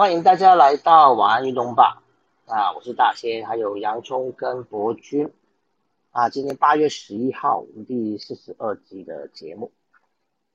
[0.00, 2.02] 欢迎大家来到晚安运动吧。
[2.46, 5.30] 啊，我是大仙，还有洋葱跟博君。
[6.10, 9.72] 啊，今天八月十一号，我们第四十二集的节目。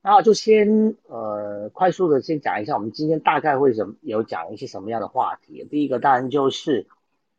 [0.02, 5.64] 那就先呃，快速的先讲一下，我们今天大概会什有讲一些什么样的话题。
[5.70, 6.88] 第一个当然就是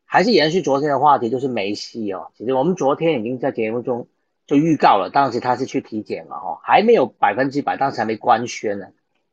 [0.05, 2.31] 还是延续昨天的话题，就是梅西哦。
[2.37, 4.07] 其实我们昨天已经在节目中
[4.45, 8.87] 就预告了，当时他是去体检了哦，还没有百分之百，当时还没官宣呢。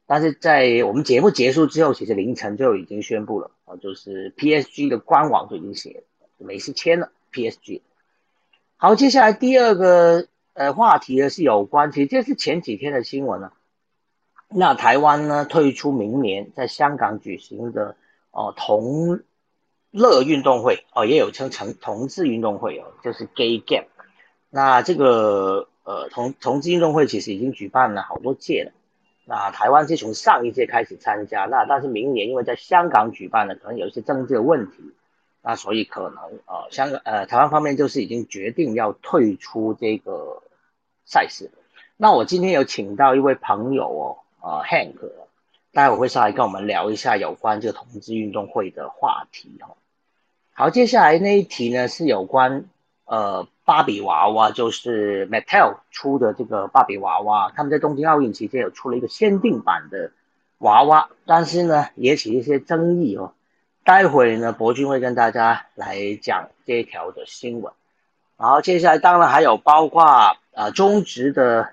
[0.06, 6.04] 但是在我们节目结束之后，其实凌晨就已经宣布了啊，就是 PSG 的官网就已经写
[6.36, 7.80] 梅西签了 PSG。
[8.76, 13.54] 好，接下来第二个呃话题呢是有关，其实这是前几天的新闻了。
[14.50, 17.96] 那台湾呢退出明年在香港举行的
[18.30, 19.23] 哦同
[19.90, 23.86] 乐运动会哦，也有称成同志运动会哦，就是 Gay Game。
[24.51, 28.73] 那这个呃同同志运动会其实已经举办了好多届了。
[29.26, 34.92] 那台湾是从上一届开始参加，那但是明年因为在香港举办呢，可能有一些政治的问题，
[35.42, 40.42] 那所以可能呃香港呃台湾方面就是已经决定要退出这个
[41.06, 41.50] 赛事。
[41.96, 45.10] 那我今天有请到一位朋友哦，呃 Hank，
[45.72, 49.76] 待会会上来跟我们聊一下有关这个同志运动会的话题哦。
[50.52, 52.66] 好，接下来那一题呢是有关
[53.05, 53.47] 呃。
[53.66, 60.13] 芭比娃娃就是 Mattel 出的这个芭比娃娃，他们在东京奥运期间有出了一个限定版的
[60.59, 63.32] 娃娃，但是呢也起一些争议哦。
[63.82, 67.72] 待会呢，博君会跟大家来讲这一条的新闻。
[68.37, 71.71] 然后接下来当然还有包括呃中职的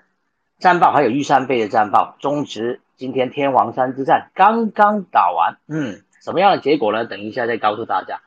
[0.58, 2.16] 战报，还有玉山杯的战报。
[2.20, 7.04] 中职今天天王山之战刚刚打完，嗯，什么样的结果呢？
[7.04, 8.22] 等一下再告诉大家。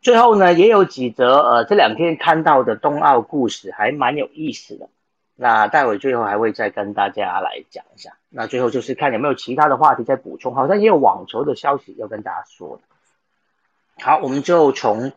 [0.00, 4.88] 最后呢，也有几则呃，这两天看到的冬奥故事还蛮有意思的。
[5.36, 8.16] 那待会最后还会再跟大家来讲一下。
[8.30, 12.82] 那最后就是看有没有其他的话题再补充，好像也有网球的消息要跟大家说的。
[14.02, 15.12] 好，我们就从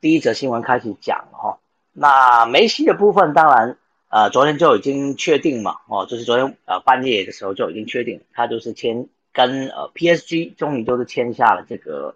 [0.00, 1.58] 第一则新闻开始讲哈。
[1.92, 3.76] 那梅西的部分，当然
[4.08, 12.14] 呃，昨天就已经确定嘛，哦，就是昨天呃半夜的时候就已经确定，他就是签跟呃 PSG 终于就是签下了这个。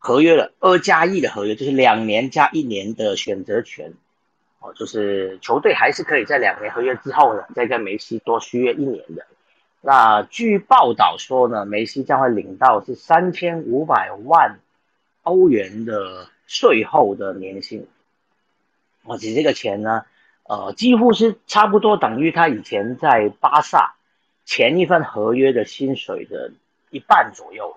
[0.00, 3.92] 合约了二加一的合约，就是两年加一年的选择权，
[4.60, 9.26] 哦，就是球队还是可以在两年合约之后呢，再跟梅西多续约一年的。
[9.80, 14.60] 那据报道说呢，梅西将会领到是三千五百万
[15.22, 17.88] 欧元的税后的年薪，
[19.02, 20.04] 哦，其实这个钱呢，
[20.44, 23.96] 呃，几乎是差不多等于他以前在巴萨
[24.44, 26.52] 前一份合约的薪水的
[26.90, 27.76] 一半左右，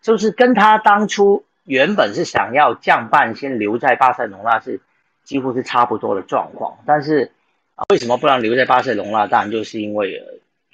[0.00, 1.44] 就是跟他当初。
[1.64, 4.80] 原本是想要降半先留在巴塞隆那是
[5.22, 7.30] 几乎是差不多的状况，但是
[7.76, 9.26] 啊为什么不能留在巴塞隆那？
[9.28, 10.22] 当然就是因为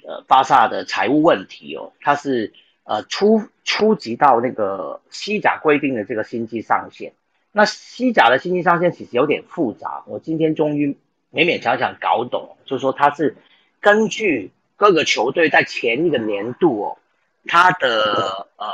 [0.03, 7.13] 呃巴萨的财务问题哦，它是呃初初级到那个西甲规定的这个薪资上限。
[7.51, 10.97] 那西甲的薪资上限其实有点复杂，我今天终于
[11.31, 13.35] 勉勉强强搞懂，就是说它是
[13.79, 16.97] 根据各个球队在前一个年度哦，
[17.45, 18.67] 它的呃。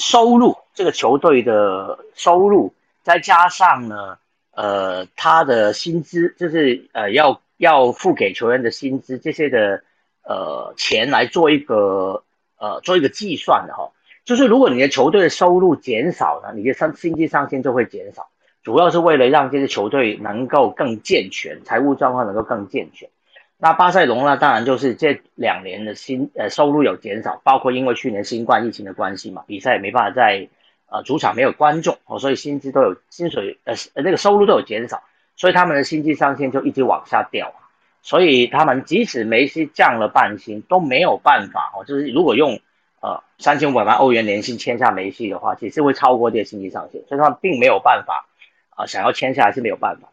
[0.00, 2.72] 收入这个球队的收入，
[3.02, 4.16] 再加上呢，
[4.52, 9.82] 呃，他的薪资就是呃要要付给球员的薪资这些的
[10.22, 12.22] 呃钱来做一个
[12.60, 13.90] 呃做一个计算的哈，
[14.24, 18.28] 就是如果你的球队的收入减少呢，你的上薪资上限就会减少，
[18.62, 23.10] 主要是为了让这些球队能够更健全，财务状况能够更健全。
[23.56, 30.48] 那巴塞隆那当然就是这两年的薪呃收入有减少，包括因为去年新冠疫情的关系嘛，比赛也没办法在
[30.90, 35.02] 呃主场没有观众哦，所以薪资都有薪水呃那个收入都有减少，
[35.36, 37.54] 所以他们的薪资上限就一直往下掉，
[38.02, 42.60] 所以他们即使梅西降了半薪都没有办法哦，就是如果用
[43.00, 48.26] 呃三千五百万欧元年薪签下梅西的话，其实会超过这个薪资上限，所以他们并没有办法
[48.70, 50.08] 啊想要签下来是没有办法。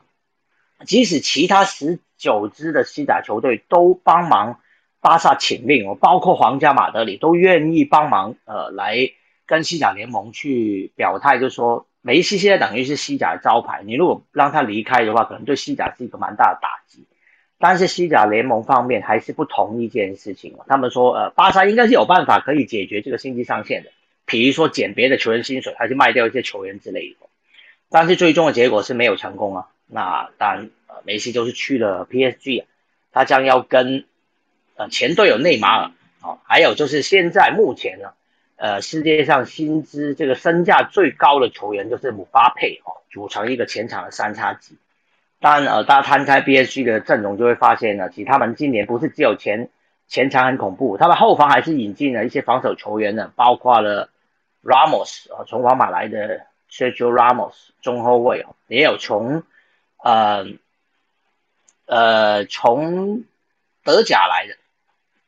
[0.86, 4.60] 即使其他十九支的西甲球队都帮忙
[5.00, 8.98] 巴萨请命哦，包括皇家马德里都愿意帮忙，呃，来
[9.45, 17.06] 跟西甲联盟去表态，就说梅西现在等于是西甲的招牌，你如果让他离开的话，可能对西甲是一个蛮大的打击。
[17.57, 23.92] 但是西甲联盟方面还是不同意这件事情他们说，呃，巴萨应该是有办法可以解决这个薪资上限的，
[24.25, 27.27] 比如说减别的球员薪水，还是卖掉一些球员之类的。
[27.89, 29.68] 但是最终的结果是没有成功啊。
[29.88, 32.68] 那当然，呃，梅西就是去了 PSG 啊，
[33.13, 34.06] 他将要跟
[34.75, 35.91] 呃前队友内马尔，
[36.21, 38.09] 哦，还有就是现在目前呢，
[38.57, 44.78] 呃，世界上薪资这个身价最高的球员就是姆巴佩哦，组成一个前场的三叉戟。
[45.40, 49.69] 当，呃，大家摊开 BSG 的阵容就会发现呢，其实他们今年不是只有前
[50.07, 54.10] 前场很恐怖，他们后防还是引进了一些防守球员呢，包括了
[54.63, 59.44] Ramos 啊，从皇马来的 Sergio Ramos 中后卫哦，也有从
[60.04, 60.46] 呃
[61.86, 63.25] 呃从
[63.84, 64.56] 德甲来的，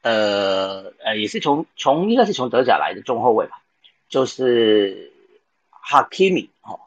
[0.08, 3.62] 呃呃也是从从应该是从德甲来的中后卫吧，
[4.10, 5.12] 就是
[5.90, 6.80] Hakimi 哦，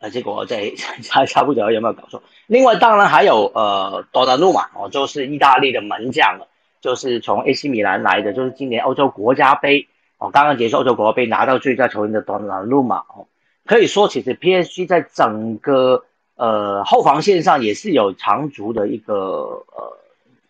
[0.00, 2.22] 呃结果在 差差不多有没有搞错。
[2.46, 6.48] 另外当然还有呃多纳鲁马哦，就是意大利的门将了，
[6.80, 9.88] 就是从 AC 米兰来的，就是今年欧洲国家杯。
[10.18, 13.28] 哦，刚刚结束欧洲国家杯拿到最佳球员的多纳鲁马哦，
[13.66, 16.04] 可以说其实 PSG 在整个
[16.36, 19.98] 呃后防线上也是有长足的一个呃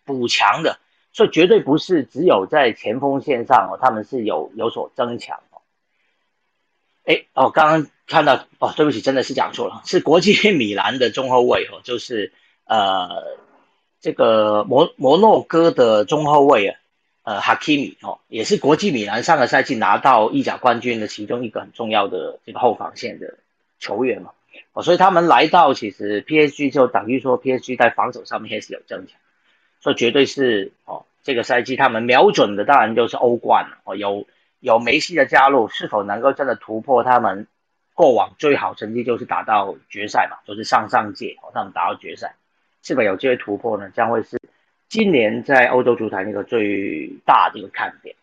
[0.04, 0.78] 补强的，
[1.16, 5.64] 所以绝对不是只有在前锋线上哦，他们是有有所增强哦。
[7.06, 12.34] 哎哦，刚刚看到哦，对不起，真的是讲错了，是国际米兰的中后卫哦，就是
[12.66, 13.08] 呃
[14.02, 16.78] 这个摩摩诺哥的中后卫啊。
[17.22, 23.38] 呃，哈基米哦，也是国际米兰上个赛季拿到意甲冠军的其中一个很重要的这个后防线的
[23.80, 24.30] 球员嘛，
[24.72, 29.18] 哦，所以他们来到其实 PSG 就等于说 PSG 在防守上面也是有增强，
[29.80, 34.26] 所以绝对是哦，这个赛季他们瞄准的当然就是欧冠哦，有
[34.60, 37.46] 有梅西的加入，是否能够真的突破他们
[37.94, 42.34] 过往最好成绩就是打到决赛嘛，就是上上届哦，他们打到决赛，
[42.82, 43.90] 是否有机会突破呢？
[43.90, 44.40] 将会是。
[44.88, 48.14] 今年在欧洲足坛一个最大的一个看点，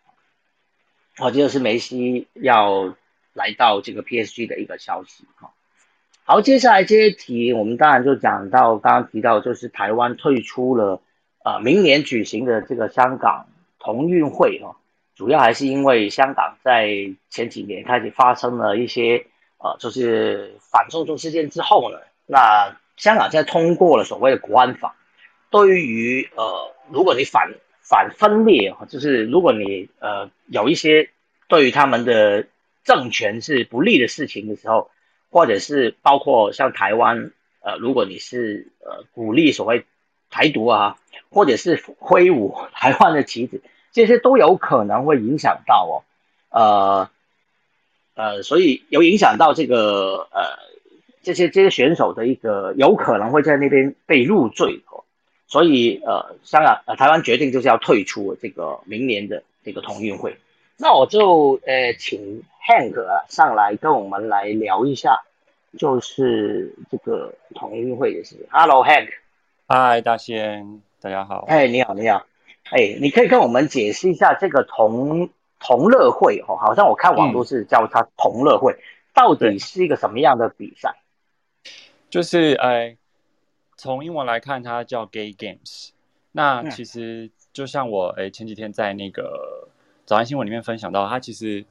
[1.20, 2.96] 我记得是梅西要
[3.34, 5.52] 来到这个 PSG 的一个消息哈。
[6.24, 11.02] 好，接下来这些题我们当然就讲到刚刚提到，就是台湾退出了
[11.44, 13.46] 呃明年举行的这个香港
[13.80, 14.76] 同运会哈，
[15.16, 19.26] 主要还是因为香港在前几年开始发生了一些
[19.58, 24.96] 呃就是反送中事件之后呢，那香港现在通过了所谓的国安法。
[25.50, 31.10] 对于呃，如果你反反分裂就是如果你呃有一些
[31.48, 32.48] 对于他们的
[32.84, 34.90] 政权是不利的事情的时候，
[35.30, 37.32] 或者是包括像台湾
[37.62, 39.86] 呃，如果你是呃鼓励所谓
[40.34, 40.98] 台独啊，
[41.30, 45.96] 或者是挥舞台湾的旗子，这些都有可能会影响到哦，
[46.50, 47.10] 呃
[48.16, 50.58] 呃，所以有影响到这个呃
[51.22, 55.04] 这些这些选手的一个有可能会在那边被入罪哦。
[55.46, 60.36] 所以，呃，香港、呃，台湾决定就是要退出这个明年的这个同运会。
[60.78, 62.96] 那我就，呃，请 Hank
[63.30, 65.22] 上来跟我们来聊一下，
[65.78, 68.48] 就是这个同运会的事情。
[68.50, 69.10] Hello，Hank。
[69.66, 71.46] 嗨，大仙，大家好。
[71.48, 72.26] 哎，你好，你好。
[72.66, 75.30] 哎，你可以跟我们解释一下这个同
[75.60, 78.78] 同乐会哦，好像我看网络是叫它同乐会，
[79.14, 80.96] 到底是一个什么样的比赛？
[82.10, 82.98] 就是，哎。
[83.76, 85.90] 从英文来看，它叫 Gay Games。
[86.32, 89.68] 那其实就像我哎前几天在那个
[90.06, 91.66] 早安新闻里面分享到，它其实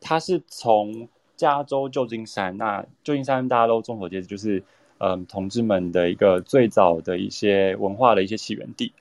[0.00, 2.58] 它是从加州旧金山。
[2.58, 4.62] 那旧金山大家都众所皆知，就是
[5.06, 8.94] 嗯同志们的一个最早的一些文化的一些起源地。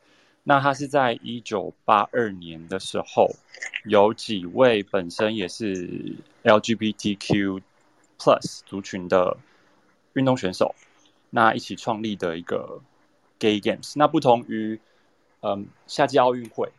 [0.44, 3.30] 那它是在一九八二年的时候，
[3.86, 7.62] 有几位本身也是 LGBTQ
[8.20, 9.38] plus 族群的
[10.12, 10.75] 运动选手。
[11.30, 12.82] 那一起创立的一个
[13.39, 14.82] Gay Games，那不同于
[15.39, 16.70] 嗯夏季奥运会，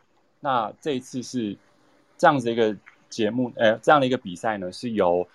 [0.40, 1.56] 那这一次是
[2.18, 2.76] 这样子一个
[3.08, 5.26] 节目，呃，这样的一个比赛呢，是由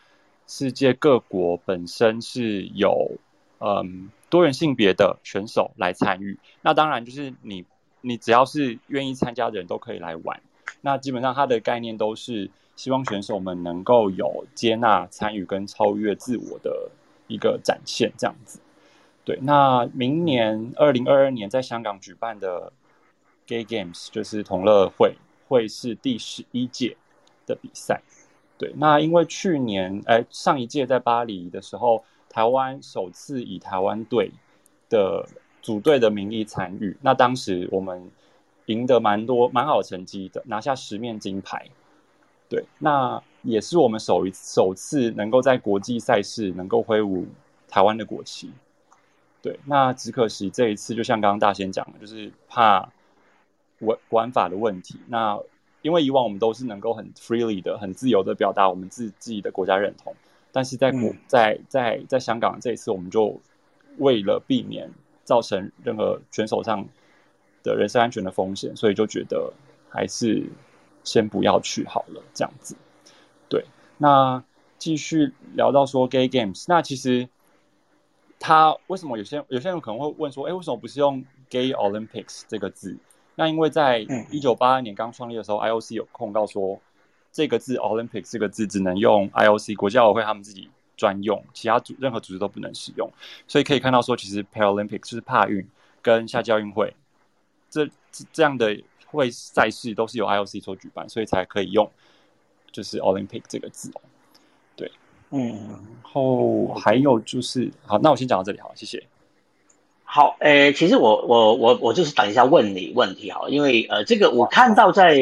[0.45, 3.17] 世界各国本身是有
[3.59, 6.37] 嗯多元性别的选手来参与。
[6.61, 7.65] 那当然就是你
[8.01, 10.41] 你只要是愿意参加的人都可以来玩。
[10.81, 16.89] 那基本上它的概念都是希望选手们能够有接纳、参与跟超越自我的
[17.27, 18.59] 一个展现，这样子。
[19.25, 22.71] 对，那明年二零二二年在香港举办的
[23.45, 25.15] Gay Games 就是同乐会，
[25.47, 26.95] 会是第十一届
[27.45, 28.01] 的比赛。
[28.57, 34.31] 对，那因为去年哎上一届在巴黎的时候，台湾首次以台湾队
[34.87, 35.27] 的
[35.61, 38.09] 组队的名义参与，那当时我们
[38.67, 41.67] 赢得蛮多蛮好成绩的，拿下十面金牌。
[42.47, 47.27] 对，那也是我们首一首次能够在国际赛事能够挥舞
[47.67, 48.51] 台湾的国旗。
[49.41, 52.89] 对，那只可惜这一次，就像刚刚大仙讲的，就是怕
[53.79, 54.99] 玩玩法的问题。
[55.07, 55.39] 那
[55.81, 60.13] 因为以往我们都是能够很 freely 的、很自由的表达我们自自己的国家认同，
[60.51, 63.39] 但是在国在在在香港这一次，我们就
[63.97, 64.91] 为了避免
[65.23, 66.85] 造成任何选手上
[67.63, 69.51] 的人身安全的风险，所以就觉得
[69.89, 70.43] 还是
[71.03, 72.75] 先不要去好了，这样子。
[73.47, 73.65] 对，
[73.97, 74.43] 那
[74.77, 77.27] 继续聊到说 gay games，那其实。
[78.41, 82.95] 他为什么有些有些人可能会问说，哎，为什么不是用 Gay Olympics 这个字？
[83.35, 83.99] 那因为在
[84.31, 86.79] 一九八二年刚创立的时候，IOC 有控告说，
[87.31, 93.09] 这个字 Olympic 这个字只能用 IOC 国际奥委会他们自己专用，其他组任何组织都不能使用。
[93.47, 95.67] 所以可以看到说，其实 Paralympic 就是帕运
[96.01, 96.93] 跟夏季奥运会
[97.69, 97.87] 这
[98.33, 101.89] 这样的会赛事都是由 IOC 所举办，所以才可以用
[102.71, 104.01] 就是 Olympic 这个字哦。
[104.75, 104.91] 对，
[105.29, 109.03] 嗯，然后还有就是好，那我先讲到这里好，谢谢。
[110.11, 115.15] 好，诶，其实我我我我就是等一下问你问题好，因为呃，这个我看到在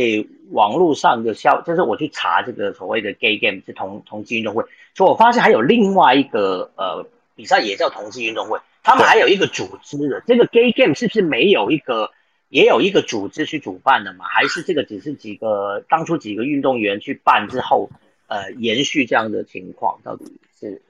[0.51, 4.63] 网络上的消，就是我去查这个所谓的 Gay Game 是同同济运动会，
[4.95, 12.11] 所以我发现还有另外一个呃比赛也叫同济运动会，他们还有一个组织的，这个 Gay Game 是不是没有一个
[12.47, 14.23] 也有一个组织去主办的嘛？
[14.23, 17.89] 还是这个只是几个当初几个运动员去办之后，
[18.27, 20.81] 呃，延续这样的情况，到底是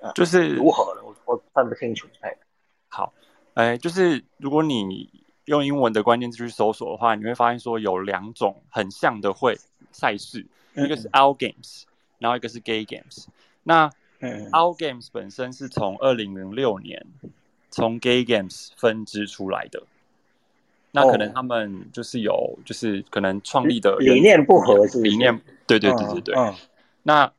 [0.00, 1.04] 呃就是如何了？
[1.04, 2.34] 我我分不清楚，哎。
[2.92, 3.12] 好，
[3.60, 5.10] 哎，就是如果你
[5.44, 9.54] 用英文的关键字去搜索的话，你会发现说有两种很像的会
[9.92, 11.82] 赛事，一个是 Out Games，
[12.18, 13.26] 然后一个是 Gay Games。
[13.64, 13.84] 那
[14.56, 17.06] Out Games 本身是从二零零六年
[17.70, 19.82] 从 Gay Games 分支出来的，
[20.92, 26.54] 那可能他们就是有就是可能创立的理念不合，理念对对对对对，
[27.02, 27.30] 那。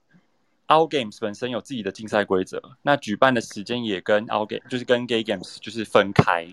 [0.71, 6.47] Out Games 本身有自己的竞赛规则，那举办的时间也跟 Out Game 就是跟 Gay Games 就是分开。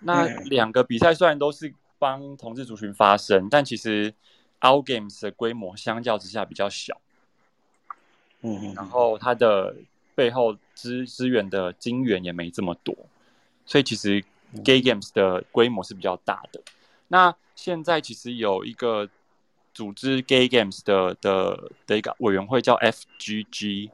[0.00, 4.12] 那两个比赛虽然都是帮同志族群发声，但其实
[4.60, 7.00] Out Games 的规模相较之下比较小。
[8.42, 9.74] 嗯，然后它的
[10.14, 12.94] 背后资资源的金源也没这么多，
[13.64, 14.22] 所以其实
[14.64, 16.60] Gay Games 的规模是比较大的。
[17.08, 19.08] 那现在其实有一个。
[19.74, 23.90] 组织 Gay Games 的的的一个委员会叫 FGG，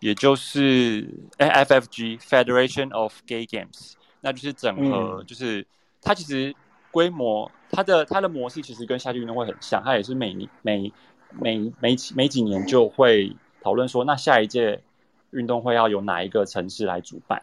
[0.00, 1.08] 也就是
[1.38, 5.64] 哎 FFG Federation of Gay Games，那就是整合，就是
[6.02, 6.54] 它其实
[6.90, 10.92] 规模，它的它的模式其实跟夏季运动会很像，它也是每每
[11.30, 14.82] 每每几每几年就会讨论说，那下一届
[15.30, 17.40] 运动会要由哪一个城市来主办，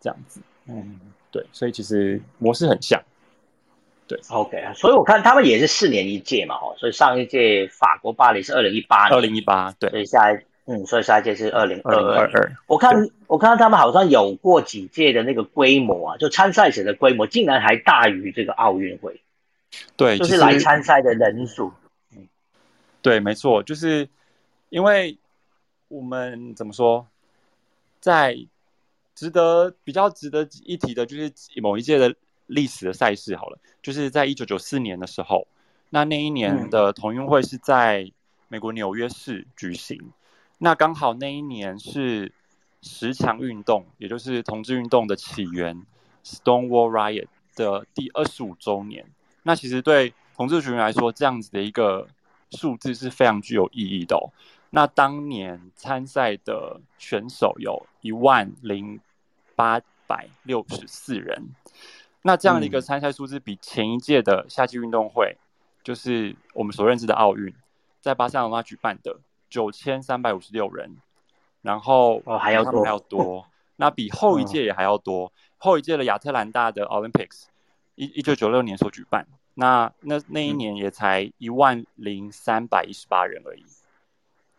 [0.00, 0.98] 这样子，嗯，
[1.30, 3.02] 对，所以其实模式很像。
[4.08, 10.36] 对，OK 啊，所以我看他们也是四年一届嘛，哦，所以上一届法国巴黎是二零一八年，二零一八，对，所以下一，
[10.66, 12.30] 嗯，所以下一届是二零二二。
[12.32, 12.56] 二。
[12.68, 19.20] 我看，我看到他们好像有过几届的那个规模啊，就参赛者的规模竟然还大于这个奥运会，
[19.96, 21.72] 对，就是来参赛的人数，
[22.14, 22.28] 嗯，
[23.02, 24.08] 对，没错，就是
[24.68, 25.18] 因为
[25.88, 27.08] 我们怎么说，
[27.98, 28.36] 在
[29.16, 32.14] 值得比较值得一提的，就是某一届的。
[32.46, 35.46] 历史的赛事好了，就是在一九九四年的时候，
[35.90, 38.10] 那那一年的同运会是在
[38.48, 40.00] 美国纽约市举行，
[40.58, 42.32] 那刚好那一年是
[42.82, 45.84] 十强运动，也就是同志运动的起源
[46.24, 47.26] Stonewall Riot
[47.56, 49.06] 的第二十五周年。
[49.42, 52.06] 那其实对同志群来说，这样子的一个
[52.50, 54.16] 数字是非常具有意义的。
[54.70, 59.00] 那当年参赛的选手有一万零
[59.54, 61.48] 八百六十四人。
[62.26, 65.36] 那这样的一个参赛数字，比前一届的夏季运动会，
[65.84, 67.54] 就是我们所认知的奥运，
[68.00, 70.96] 在巴塞罗那举办的九千三百五十六人，
[71.62, 75.32] 然后哦还要多还要多，那比后一届也还要多。
[75.58, 77.44] 后一届的亚特兰大的 Olympics，
[77.94, 83.64] 一一九九六年所举办，那那那一年也才一万零三百一十八人而已。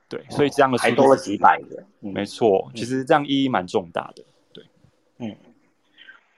[0.07, 4.23] 对，所以这样的还多了几百个，没错，其实这样意义蛮重大的。
[4.53, 4.63] 对，
[5.17, 5.35] 嗯。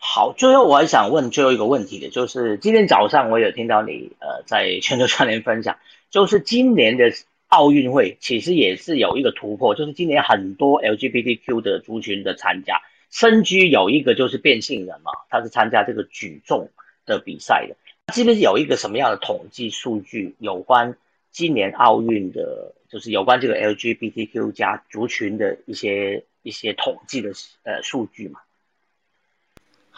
[0.01, 5.77] 好，最后我还想问最后一个问题的，就是今天早上我有听到你呃在全球串联分享，
[6.09, 7.11] 就是今年的
[7.49, 16.69] 奥运会其实也是有一个突破，就是今年很多 LGBTQ 的族群的参加，身居有一个就是变性人嘛，他是参加这个举重
[17.05, 17.75] 的比赛的，
[18.13, 20.95] 是不是有一个什么样的统计数据有关
[21.29, 27.31] 今年奥运的，就是有关这个 LGBTQ 加族群的一些一些统计的
[27.63, 28.39] 呃数据嘛？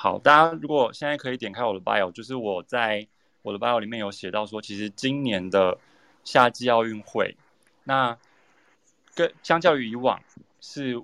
[0.01, 3.07] 好，大家如果现在可以点开我的 bio，就是我在
[3.43, 5.77] 我的 bio 里面有写到说，其实今年的
[6.23, 7.37] 夏季奥运会，
[7.83, 8.17] 那
[9.13, 10.19] 跟相较于以往，
[10.59, 10.99] 是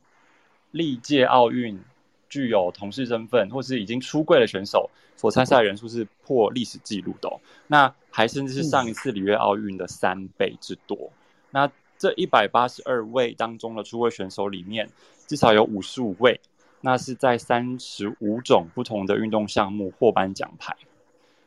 [0.72, 1.80] 历届奥运
[2.28, 11.12] 具有同事身份或是已经出柜的选手所参赛人数是破历史记录的，哦那还甚至是上一次里约奥运的三倍之多。
[11.52, 14.90] 那这一百八十二位当中的出柜选手里面，
[15.28, 16.42] 至少有五十五位。
[16.82, 20.76] 那是在三十五种不同的运动项目获颁奖牌。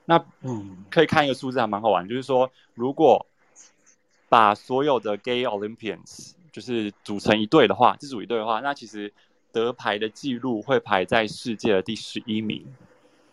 [0.05, 3.27] 那嗯，可以看一个数字还蛮好玩，就是说，如果
[4.29, 9.13] 把所有的 Gay Olympians 就是组成一队的话，自组一队的话，那其实
[9.53, 12.67] 得牌的记录会排在世界的第十一名，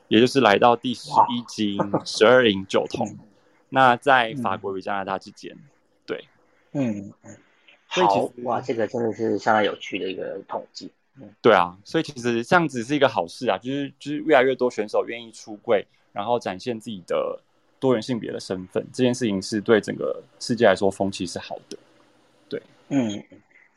[0.08, 3.18] 也就是来到第十一金、十二银、九铜。
[3.70, 5.58] 那在法国与加拿大之间。
[6.74, 7.38] 嗯嗯，
[7.88, 10.92] 好哇，这个真的是相当有趣的一个统计。
[11.19, 17.39] 嗯，对啊，所以其实这样子是一个好事啊，就是就是越来越多选手愿意出柜，然后展现自己的
[17.79, 21.77] 多元性别的身份，这件事情是对整个世界来说风气是好的。
[22.50, 23.24] 对，嗯。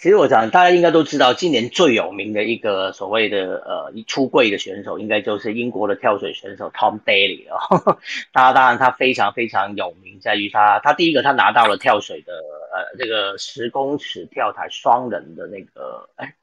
[0.03, 7.99] 其实我想，大家应该都知道，今年最有名的一个所谓的呃出柜的选手，应该就是英国的跳水选手 Tom Daley 哦。
[8.33, 16.35] 当然，当然他非常非常有名，在于他他第一个他拿到了跳水的呃这个十公尺跳台双人的那个哎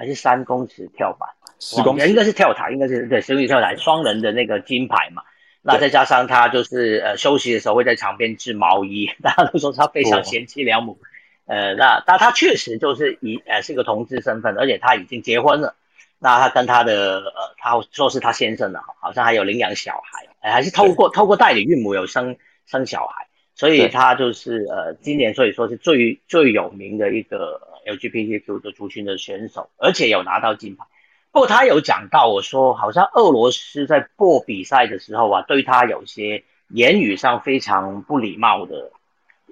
[0.00, 1.28] 还是三公尺跳板，
[1.58, 5.22] 十公应该是跳台，应该是对十公尺跳台双人的那个金牌嘛。
[5.60, 10.98] 那再加上他就是呃休息的时候会在场边织毛衣， 大家都说他非常贤妻良母。
[11.44, 15.76] 呃，那但他确实就是以呃是一个同志身份，而且他已经结婚了。
[16.18, 20.00] 那他跟他的呃，他说是他先生的，好像还有领养小
[20.40, 30.86] 孩，还是透过透过代理孕母有生生小孩，所以他就是呃今年所以说是最最有名的一个 LGBTQ 的族群的选手，而且有拿到金牌。
[31.32, 38.92] 不过他有讲到我说，好像俄罗斯在播比赛的时候啊，对他有些言语上非常不礼貌的，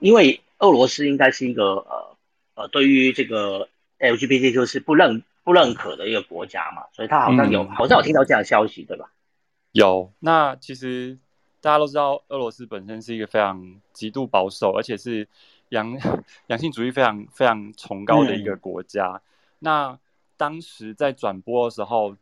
[0.01, 0.41] 因为。
[0.61, 2.17] 俄罗斯应该是一个呃
[2.57, 3.69] 呃，对于这个
[4.01, 9.09] LGBTQ 是不认不认可的一个国家嘛，所以他好像有好像有听到这样消息，对吧？
[9.71, 10.13] 有。
[10.19, 11.17] 那其实
[11.61, 15.29] 大家都知道，俄罗斯本身是一个非常极度保守，而且是
[15.71, 15.99] 阳
[16.49, 19.21] 阳性主义非常非常崇高的一个国家。
[19.61, 19.99] 那
[20.37, 22.17] 当时在转播的时候，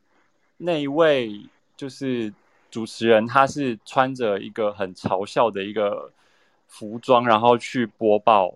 [0.57, 2.33] 那一位就是
[2.71, 6.13] 主持人，他是穿着一个很嘲笑的一个。
[6.69, 8.53] 服装，然后去播报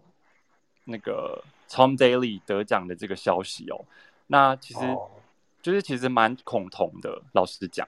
[0.84, 3.84] 那个 Tom Daly 得奖的这个消息哦。
[4.26, 4.80] 那其实
[5.62, 7.86] 就是其实蛮恐同的，老实讲。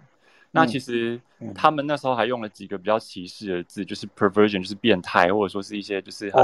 [0.52, 1.20] 那其实
[1.56, 6.40] 他们那时候还用了几个比较歧视的字，就是 perversion，就是变态，或者说是一些就是很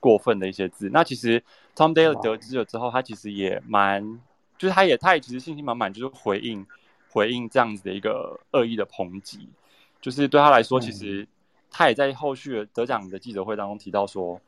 [0.00, 0.88] 过分的一些字。
[0.92, 1.42] 那其实
[1.74, 4.20] Tom Daly 得知了之后，他其实也蛮，
[4.56, 6.66] 就是他也他也其实信心满满，就是回应
[7.10, 9.48] 回应这样子的一个恶意的抨击。
[10.00, 11.26] 就是对他来说，其实。
[11.70, 14.40] 他也在后续得奖的记者会当中提到说，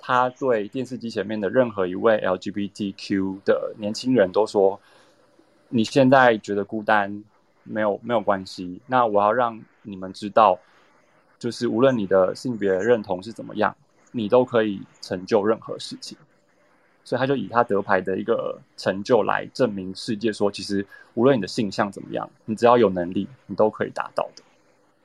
[0.00, 4.80] 他对电视机前面的任何一位 LGBTQ 的年轻人都说
[5.70, 7.22] ：“你现在觉得孤单，
[7.62, 8.80] 没有没有关系。
[8.88, 10.58] 那我要让你们知道，
[11.38, 13.76] 就是无论你的性别认同是怎么样，
[14.12, 16.16] 你都可以成就任何事情。”
[17.04, 24.42] 所以他就以他得牌的一个成就来证明世界，说其实无论你的性向怎么样，你只要有能力，你都可以达到的。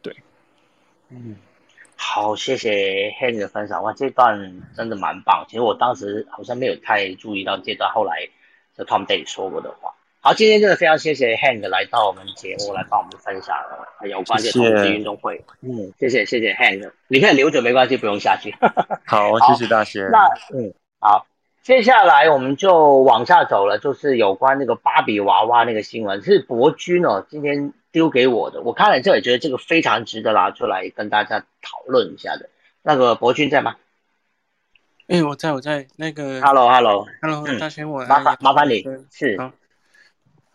[0.01, 0.13] 对
[1.07, 1.37] 嗯，
[1.95, 5.45] 好，谢谢 Henry 的分享哇，这段真的蛮棒。
[5.47, 8.27] 其实我当时好像没有太注意到这段，后来
[8.77, 9.95] 就 Tom Day 说过的话。
[10.23, 13.53] 好，今天真的非常谢谢 Hank 来到我们节目来帮我们分享
[14.09, 15.43] 有关这同志运动会。
[15.59, 18.55] 嗯，谢谢谢谢 Henry，你可以留着没关系，不用下去。
[19.05, 20.09] 好，谢谢大仙。
[20.11, 20.25] 那
[20.57, 21.27] 嗯，好，
[21.61, 27.73] 接下来我们就往下走了，就是有关那个芭比娃娃那个新闻，是博君哦，今天。
[27.93, 32.49] 丢给我的，我看了之后也觉得这个非常值得拿出来跟大家讨论一下的。
[32.81, 33.75] 那个博君在吗？
[35.05, 35.85] 哎，我在，我在。
[35.95, 38.03] 那个，Hello，Hello，Hello，大仙我。
[38.07, 39.39] 麻烦麻烦你，是。
[39.39, 39.51] 好，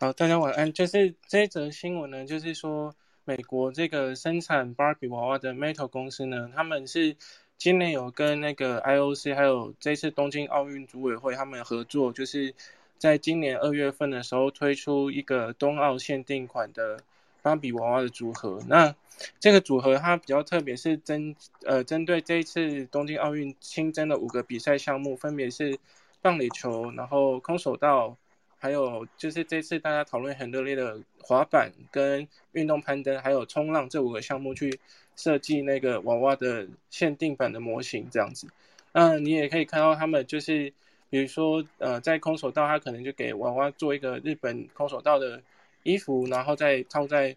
[0.01, 0.73] 好，大家晚安。
[0.73, 7.17] 就是这一则新闻呢，就是说美国这个生产芭比娃娃的 Metal 公司呢，他们是
[7.57, 12.55] 今年有跟那个 IOC 还有这次东京奥运组委会他们合作，就是
[12.97, 17.01] 在今年二月份的时候推出一个冬奥限定款的。
[17.41, 18.95] 芭比娃娃的组合，那
[19.39, 21.35] 这个组合它比较特别，是针
[21.65, 25.79] 呃针对这一次东京奥运新增的五个比赛项目，分别是
[26.21, 28.17] 棒垒球，然后空手道，
[28.59, 34.79] 还有就是这次大家讨论很热烈的滑板跟运动攀登，还有冲浪这五个项目去
[35.17, 38.49] 设计那个娃娃的限定版的模型这样子。
[38.93, 40.73] 那你也可以看到他们就是，
[41.11, 45.43] 比如说呃在空手道，他可能就给娃娃做一个日本空手道的。
[45.85, 47.35] 衣服，然后再套在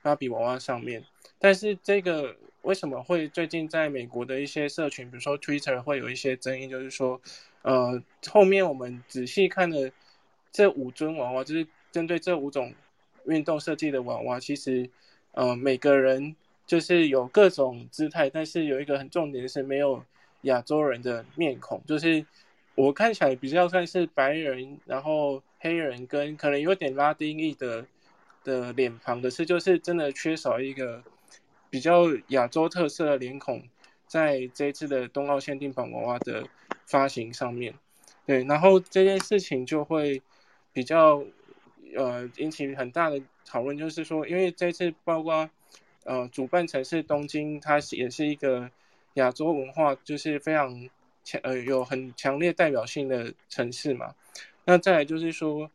[0.00, 1.04] 芭比娃娃上面。
[1.38, 6.68] 但是这个为什么会最近在美国的一些社群，比如说 Twitter 会有一些争议？
[6.68, 7.20] 就是说，
[7.62, 9.92] 呃，后面我们仔细看的
[10.52, 12.74] 这五尊娃娃，就是针对这五种
[13.26, 14.88] 运动设计的娃娃，其实，
[15.32, 16.34] 呃，每个人
[16.66, 20.04] 就是有各种姿态，但是有一个很重点是没有
[20.42, 22.24] 亚洲人的面孔，就是
[22.74, 25.42] 我看起来比较算是白人，然后。
[25.62, 27.84] 黑人跟可能有点拉丁裔的
[28.42, 31.04] 的脸庞的是，就是真的缺少一个
[31.68, 33.62] 比较亚洲特色的脸孔，
[34.06, 36.46] 在这次的冬奥限定版娃娃的
[36.86, 37.74] 发行上面，
[38.24, 40.22] 对，然后这件事情就会
[40.72, 41.24] 比较
[41.96, 45.48] 呃引起很大的讨论，就是说，因为这次包括
[46.04, 48.70] 呃主办城市东京，它也是一个
[49.14, 50.88] 亚洲文化就是非常。
[51.22, 54.14] 强呃有很强烈代表性的城市嘛。
[54.64, 55.70] 那再来就是说，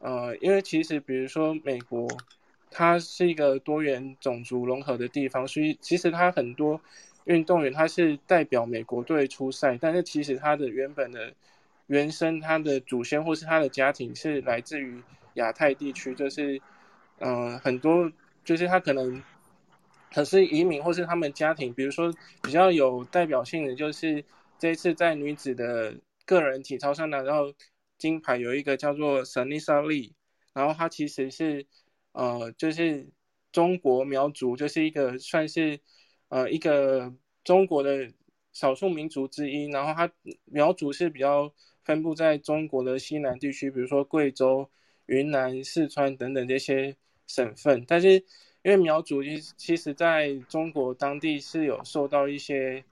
[0.00, 2.06] 呃，因为其实比如说美国，
[2.70, 6.78] 它是一个多元种族融合的地方，所以其实它很多
[7.24, 11.32] 运动员他是代表美国队出赛，但是其实他的原本的
[11.90, 15.02] 原生，他的祖先或是他的家庭是来自于
[15.34, 16.62] 亚太地区，就是
[17.18, 18.10] 嗯很多
[18.44, 19.20] 就是他可能。
[20.12, 24.24] 可是移民或是他们家庭，比如说比较有代表性的，就是
[24.58, 25.94] 这一次在女子的
[26.26, 27.52] 个人体操上拿到
[27.96, 30.10] 金牌，有一个叫做 Sanisa Lee，
[30.52, 31.64] 然后她其实是
[32.10, 33.08] 呃就是
[33.52, 35.78] 中国苗族，就是一个算是
[36.28, 38.10] 呃一个中国的
[38.52, 40.10] 少数民族之一，然后他
[40.44, 44.70] 苗族是比较分布在中国的西南地区，比如说贵州、
[45.06, 48.24] 云南、四川等等这些省份，但是。
[48.62, 52.84] 因为苗族其其实在中国当地是有受到一些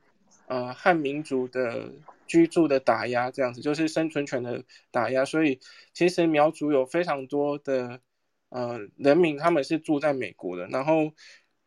[0.47, 1.93] 呃汉民族的
[2.27, 5.61] 居住的打压，这样子就是生存权的打压，所以
[5.93, 8.01] 其实苗族有非常多的
[8.49, 10.67] 呃人民，他们是住在美国的。
[10.69, 11.13] 然后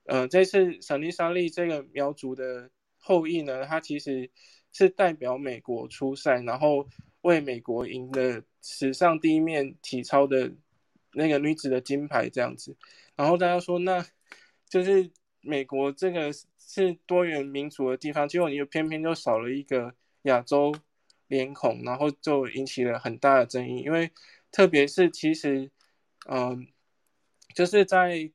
[0.06, 4.32] 呃这次沈丽莎莉这个苗族的后裔呢，他其实
[4.72, 6.88] 是代表美国出赛，然后
[7.22, 10.52] 为美国赢了史上第一面体操的
[11.14, 12.76] 那个女子的金牌，这样子。
[13.16, 14.06] 然后大家说，那
[14.68, 15.10] 就是
[15.42, 20.74] 美国这个是多元民族的地方，结果你又偏偏就少了一个亚洲
[21.28, 23.82] 脸孔，然后就引起了很大的争议。
[23.82, 24.12] 因为
[24.52, 25.70] 特别是其实，
[26.28, 26.68] 嗯，
[27.54, 28.32] 就是在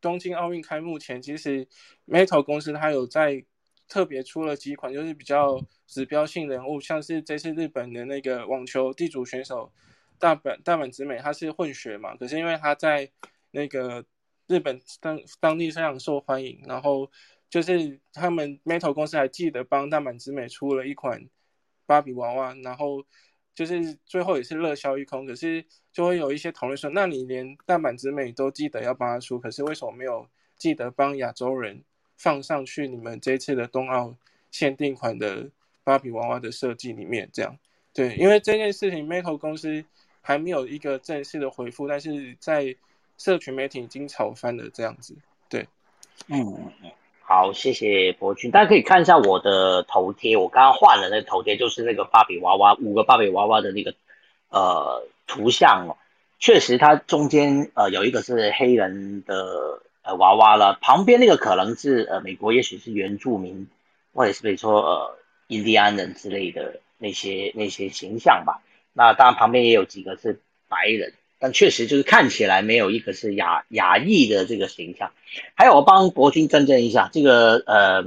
[0.00, 1.66] 东京奥运开幕前，其实
[2.06, 3.44] Metal 公司它有在
[3.92, 9.70] 特别出了几款，就是比较指标性人物，像是这次日本的那个网球地主选手
[10.18, 13.10] 大阪大阪直美，他是混血嘛，可是因为他在
[13.50, 14.02] 那个
[14.46, 17.10] 日本当当地非常受欢迎，然后
[17.50, 21.28] 就是他们 Metal 公司还记得帮大阪直美出了一款
[21.84, 23.04] 芭比娃娃，然后
[23.54, 25.26] 就是最后也是热销一空。
[25.26, 30.26] 可是就会有一些讨论说，那你连大阪直美都记得要帮他出，可是为什么没有
[30.56, 31.84] 记得帮亚洲人
[32.16, 34.14] 放上去你们这次的冬奥
[34.50, 35.48] 限定款的
[35.84, 37.28] 芭比娃娃的设计里面？
[37.32, 37.58] 这样。
[37.94, 39.84] 对，因为这件事情 Metal 公司
[40.22, 42.74] 还没有一个正式的回复，但是在
[43.18, 45.14] 社群媒体已经炒翻了，这样子，
[45.50, 45.66] 对，
[46.28, 46.72] 嗯
[47.20, 53.94] 好，谢谢博君，大家可以看一下我的头贴，我刚刚换了那个头贴，就是那个芭比娃娃，五个芭比娃娃的那个
[54.48, 55.96] 呃图像哦，
[56.38, 63.68] 确实它中间呃有一个是黑人的呃娃娃了，旁边那个可能是呃美国，也许是原住民，
[64.12, 68.62] 或者是比如说呃印第安人之类的那些那些形象吧，
[68.92, 71.12] 那当然旁边也有几个是白人。
[71.38, 75.10] 但确实就是看起来没有一个是亚亚裔的这个形象，
[75.56, 78.04] 还有我帮博君更正一下，这个呃，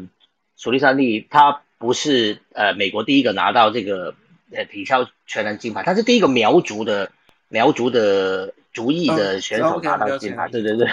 [0.56, 4.16] 索利三利他不是呃美国第一个拿到这个
[4.54, 7.12] 呃体操全能金牌，他是第一个苗族的
[7.50, 10.88] 苗族的族裔的选手拿到金牌，对对对，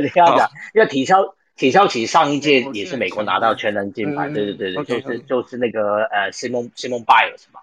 [0.00, 7.60] 你 要讲，因为体操体操其实上一届也是美国拿到全能金牌，对对对对，就是就是那个呃 Simon Simon Biles 嘛，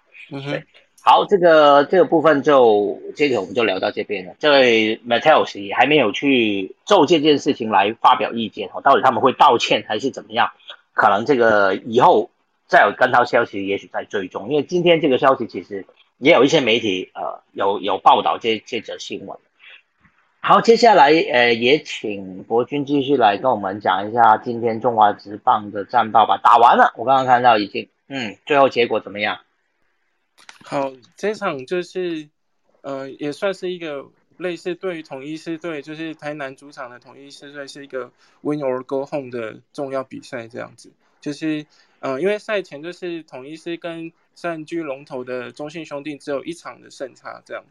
[0.52, 0.62] 对。
[1.00, 4.34] 好，这个这个部分就接着我们就聊到这边了。
[4.38, 10.50] 这位 Mattel 也还没有去就这件事情来发表意见哦，到底他们会道歉还是怎么样？
[10.92, 12.30] 可能这个以后
[12.66, 14.50] 再有跟到消息，也许在追踪。
[14.50, 15.86] 因为今天这个消息其实
[16.18, 19.38] 也有一些媒体呃有有报道这这则新闻。
[20.40, 26.38] 好，接下来呃也请博君继续来跟我们讲一下今天中华职棒的战报吧。
[26.42, 29.40] 打完了，我刚刚看到已经，嗯，最后结果怎么样？
[30.64, 32.28] 好，这场就是，
[32.82, 40.92] 呃，也算是一个类似对于统一狮队，就是台南主场的统一狮队是一个 win or go home 的重要比赛，这样子。
[41.20, 41.66] 就是，
[41.98, 47.64] 呃，因为赛前就是统一狮跟占据龙头的中信兄弟只有一场的胜差，这样。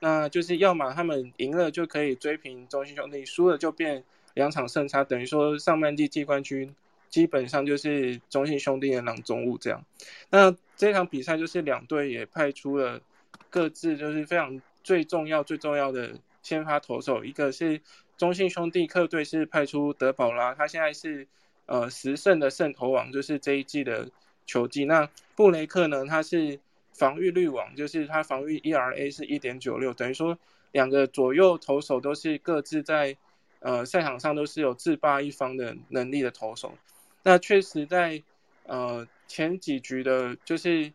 [0.00, 4.02] 那就是要么他们赢了就可以追平中信兄弟，输了就变
[4.34, 6.74] 两场胜差，等于说上半季季冠军。
[7.08, 9.84] 基本上就是中信兄弟的囊中物这样，
[10.30, 13.02] 那这场比赛就是两队也派出了
[13.50, 17.78] 各自就是非常最重要最重要的先发投手，一个是
[18.16, 21.28] 中信兄弟客队是派出德保拉，他现在是
[21.66, 24.08] 呃十胜的胜投王，就是这一季的
[24.46, 24.84] 球技。
[24.84, 26.58] 那布雷克呢，他是
[26.92, 30.38] 防御率王，就是他防御 ERA 是一点九六，等于说
[30.72, 33.16] 两个左右投手都是各自在
[33.60, 36.74] 呃赛场上都是有自霸一方的能力的投手。
[37.22, 38.22] 那确实，在
[38.64, 40.92] 呃前几局的，就是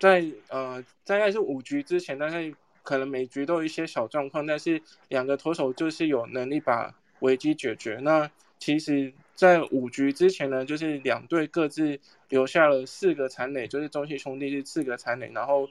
[0.00, 7.98] 在呃大概是五局之前，大概可能每局都有一些小状况，但是两个投手就是有能力把危机解决。
[8.02, 15.68] 那其实在五局之前呢，就是两队各自留下了四个残垒，就是中信兄弟是四个残垒，然后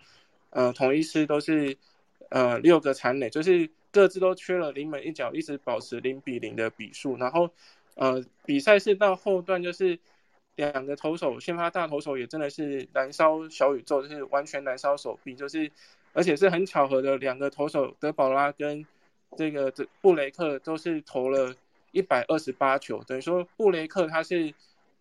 [0.49, 1.77] 呃统一师都是
[2.29, 7.17] 呃六个残垒，就是各自都缺了临门一脚，一直保持零比零的比数。
[7.17, 7.49] 然后
[7.95, 9.99] 呃比赛是到后段就是
[10.55, 15.71] 两个投手先发大投手也真的是燃烧小宇宙，就是完全燃烧手臂，就是
[16.13, 18.85] 而且是很巧合的两个投手德保拉跟
[19.37, 21.55] 这个布雷克都是投了。
[21.93, 24.53] 一百二十八球，等于说布雷克他是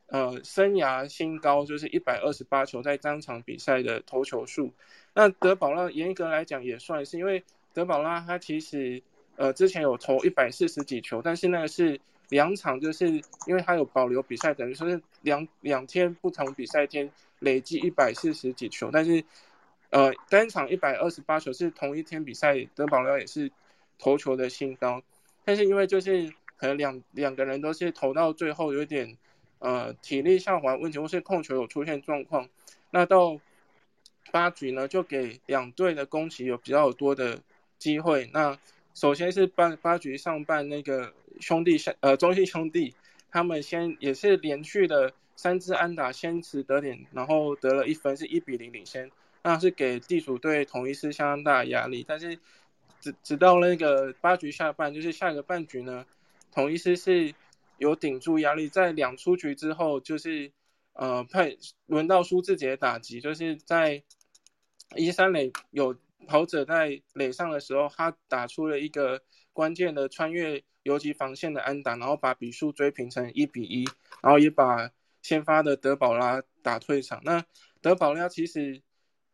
[0.08, 4.72] 呃生涯新高，就是一百二十八球在当场比赛的投球数。
[5.14, 7.42] 那德保拉严格来讲也算是，因为
[7.72, 9.02] 德保拉他其实
[9.36, 13.08] 呃之前有投一百四十几球，但是那个是两场，就是
[13.46, 19.24] 因为他有保留比赛，等于说是两两天不同比赛天累计一百四十几球，但是
[19.90, 23.50] 呃单场一百二十八球是同一天比赛，德保拉也是
[23.98, 25.02] 投球的新高，
[25.44, 26.32] 但是因为就是。
[26.58, 29.18] 可能两两个人都是投到最后有点，
[29.58, 32.48] 呃，体力下滑问题，或是控球有出现状况。
[32.90, 33.40] 那到
[34.30, 37.40] 八局呢，就给两队的攻击有比较多的
[37.78, 38.28] 机会。
[38.32, 38.58] 那
[38.94, 42.94] 首先是八八局上半那个兄弟下呃中信兄弟，
[43.30, 49.10] 他们先也是连续的三支安打先持得点，然后得了一分，是一比零领先。
[49.42, 52.04] 那是给地主队统一是相当大的压力。
[52.06, 52.38] 但是
[53.00, 56.04] 直直到那个八局下半，就是下个半局呢。
[56.52, 57.34] 统一师是
[57.78, 60.50] 有顶住压力，在两出局之后，就是
[60.94, 64.02] 呃派轮到舒志杰打击，就是在
[64.96, 65.94] 一三垒有
[66.26, 73.84] 跑者在垒上的时候，他打出了一个关键的穿越游击防线的安打，然后把比数追平成一比一，
[74.22, 77.20] 然后也把先发的德保拉打退场。
[77.24, 77.44] 那
[77.82, 78.80] 德保拉其实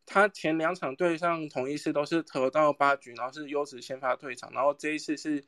[0.05, 5.45] 他前两场对上同一次都是投到八局，然后是优质先发退场，然后这一次是。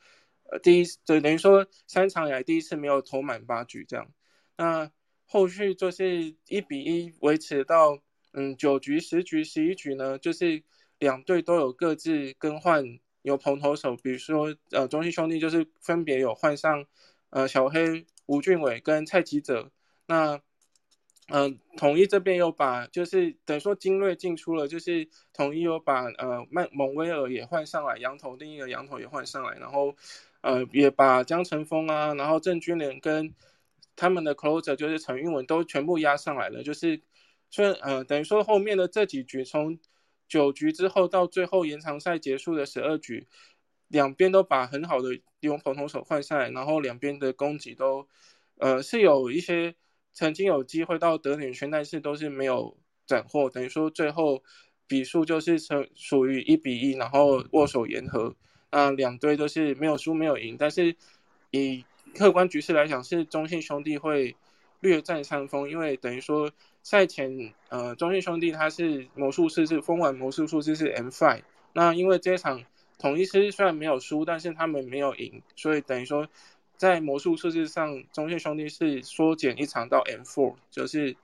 [0.47, 4.07] 呃，第一，就等于说三场以来第一次没有投满八局这样，
[4.57, 4.91] 那
[5.25, 7.99] 后续就是一比一维持到
[8.31, 10.61] 嗯九局、十局、十一局呢，就是
[10.99, 16.85] 两队都有各自更换牛棚投手，比如说呃中信兄弟就是分别有换上
[17.31, 19.71] 呃小黑吴俊伟跟蔡吉哲，
[20.05, 20.39] 那
[21.29, 29.95] 嗯统一这边又把就是等于说精锐进出了，就是统一又把呃曼蒙威尔也换上来，羊头另一个羊头也换上来，然后。
[30.45, 33.33] 呃，也把江晨峰啊，然后郑军连跟
[33.95, 37.01] 他们的 closer 就是陈运文都全部压上来了，就是
[37.49, 39.79] 虽然呃，等于说后面的这几局，从
[40.27, 43.25] 九局之后到最后延长赛结束的十二局，
[43.87, 48.07] 两边都把很好的用普通手换下来，然后两边的攻击都
[48.59, 49.73] 呃是有一些
[50.13, 52.77] 曾经有机会到得点圈，但是都是没有
[53.07, 54.43] 斩获，等于说最后
[54.85, 58.35] 比数就是成属于一比一，然后握手言和。
[58.75, 60.97] 那两队都是没有输没有赢，但是
[61.51, 64.35] 以客观局势来讲，是中信兄弟会
[64.81, 66.51] 略占上风，因为等于说
[66.83, 72.65] 赛前呃中信兄弟他是魔术师是封完魔术数字是 M five，那因为这场
[72.99, 76.27] 统一师虽然没有输，但是他们没有赢，所以等于说
[76.75, 81.15] 在魔术数字上中信兄弟是缩减一场到 M four，就是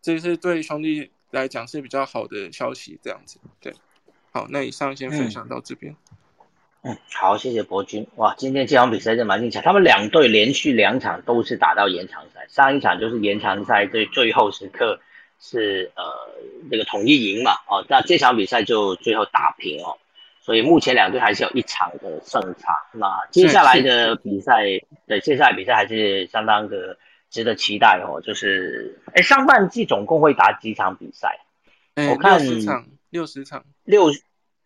[0.00, 3.74] 这是对兄弟来讲是比较好的消息，这样子对。
[4.30, 5.92] 好，那以上先分享到这边。
[5.92, 6.16] 嗯，
[7.12, 8.08] 好，谢谢博君。
[8.16, 14.98] 哇，今天这场比赛就蛮精彩，他们两队连续两场都是打到延长赛，上一场就是延长赛最最后时刻
[15.38, 16.02] 是呃
[16.68, 19.96] 那个统一赢嘛，哦，那这场比赛就最后打平哦，
[20.40, 22.74] 所以目前两队还是有一场的胜差。
[22.92, 24.64] 那接下来的比赛，
[25.06, 26.98] 对，接下来比赛还是相当的
[27.30, 28.20] 值得期待哦。
[28.20, 31.38] 就是，哎，上半季总共会打几场比赛？
[32.10, 34.10] 我看六十场，六十场，六。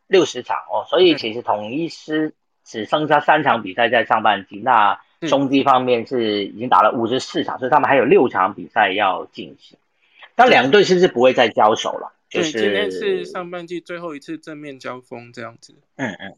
[0.07, 4.61] 六十场哦，所以其实统一师只剩下三场比赛在上半季。
[4.65, 9.79] 那兄弟方面是已经打了五十四场，所以他们还有六场比赛要进行。
[10.35, 12.13] 但两队是不是不会再交手了？
[12.29, 15.75] 就是，今天是上半季最后一次正面交锋，这样子。
[15.97, 16.37] 嗯嗯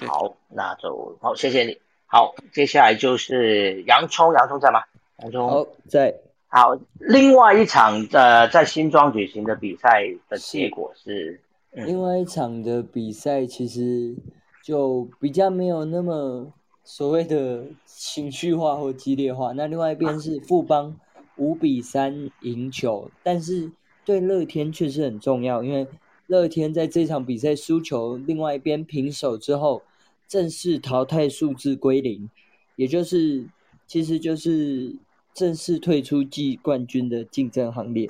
[0.00, 1.78] 嗯，好，那就好，谢谢你。
[2.06, 4.82] 好，接下来就是洋葱，洋葱在吗？
[5.18, 6.14] 洋葱好在。
[6.48, 11.40] 好，另外一场呃在新庄举行的比赛的结果是。
[11.72, 14.14] 另外一场的比赛其实
[14.62, 16.52] 就比较没有那么
[16.84, 19.52] 所谓的情绪化或激烈化。
[19.52, 20.94] 那另外一边是富邦
[21.36, 23.72] 五比三赢球，但是
[24.04, 25.86] 对乐天确实很重要，因为
[26.26, 29.82] 乐天在这场比赛输球，另外一边平手之后，
[30.28, 32.28] 正式淘汰数字归零，
[32.76, 33.46] 也就是
[33.86, 34.94] 其实就是
[35.32, 38.08] 正式退出季冠军的竞争行列。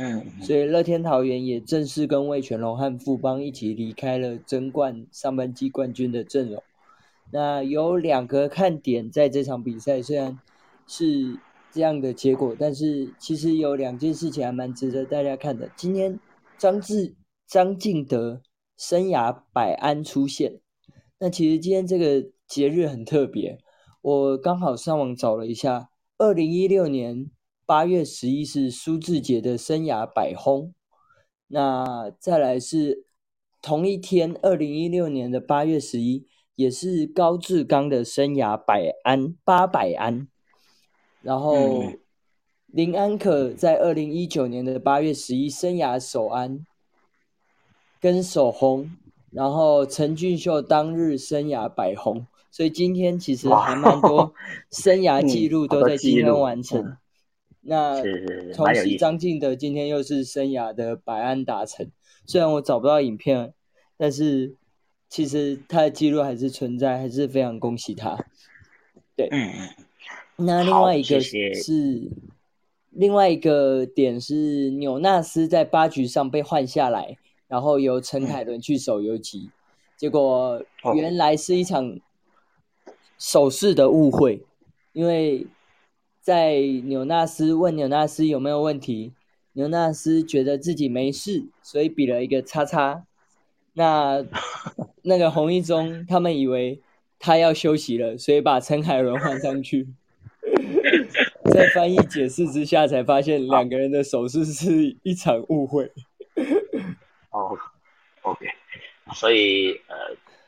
[0.00, 6.62] 嗯，所以乐天桃园也正式跟魏全龙和富邦一起离开了争冠上半季冠军的阵容。
[7.32, 10.38] 那有两个看点在这场比赛，虽然
[10.86, 11.40] 是
[11.72, 15.68] 这样的结果，但是其实有两件事情还蛮值得大家看的。
[15.74, 16.20] 今天
[16.56, 17.16] 张志
[17.48, 18.40] 张敬德
[18.76, 20.60] 生涯百安出现，
[21.18, 23.58] 那其实今天这个节日很特别，
[24.00, 27.28] 我刚好上网找了一下，二零一六年
[27.68, 30.72] 八月十一是苏志杰的生涯百轰，
[31.48, 33.04] 那再来是
[33.60, 36.26] 同一天，二零一六年的八月十一。
[36.54, 40.26] 也是高志刚的生涯百安八百安，
[41.22, 41.84] 然后
[42.66, 46.66] 林安可在二零一九年的八月十一生涯首安
[48.00, 48.90] 跟首轰，
[49.30, 54.34] 然后陈俊秀当日生涯百轰，所以今天其实还蛮多
[54.72, 56.96] 生涯记录都在今天完成。
[57.60, 58.02] 那
[58.54, 61.90] 同时张敬德今天又是生涯的百安达成，
[62.26, 63.54] 虽然我找不到影片，
[63.96, 64.56] 但是。
[65.10, 68.26] 其实他的记录还是存在，还是非常恭喜他。
[69.16, 69.68] 对，嗯嗯。
[70.36, 72.10] 那另外一个是
[72.90, 77.16] 另外一个点是纽纳斯在八局上被换下来，
[77.46, 79.48] 然后由陈凯伦去守游击，
[79.96, 80.62] 结果
[80.94, 81.98] 原来是一场
[83.18, 84.44] 手势的误会，
[84.92, 85.46] 因为
[86.28, 89.14] 在纽纳斯问纽纳斯有没有问题，
[89.54, 93.04] 纽纳斯觉得自己没事，所以比了一个叉叉。
[93.72, 94.22] 那
[95.00, 96.82] 那个红一中他们以为
[97.18, 99.88] 他要休息了，所以把陈海伦换上去。
[101.50, 105.90] 在翻译解释之下，才发现两个人的手势是一场误会。
[107.30, 107.56] 哦
[108.20, 108.44] ，OK，
[109.14, 109.96] 所以呃，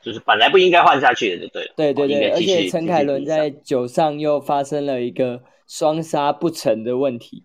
[0.03, 1.73] 就是本来不应该换下去的，就对了。
[1.75, 5.41] 对对对，而且陈凯伦在酒上又发生了一个
[5.71, 7.43] 双杀不成的问题。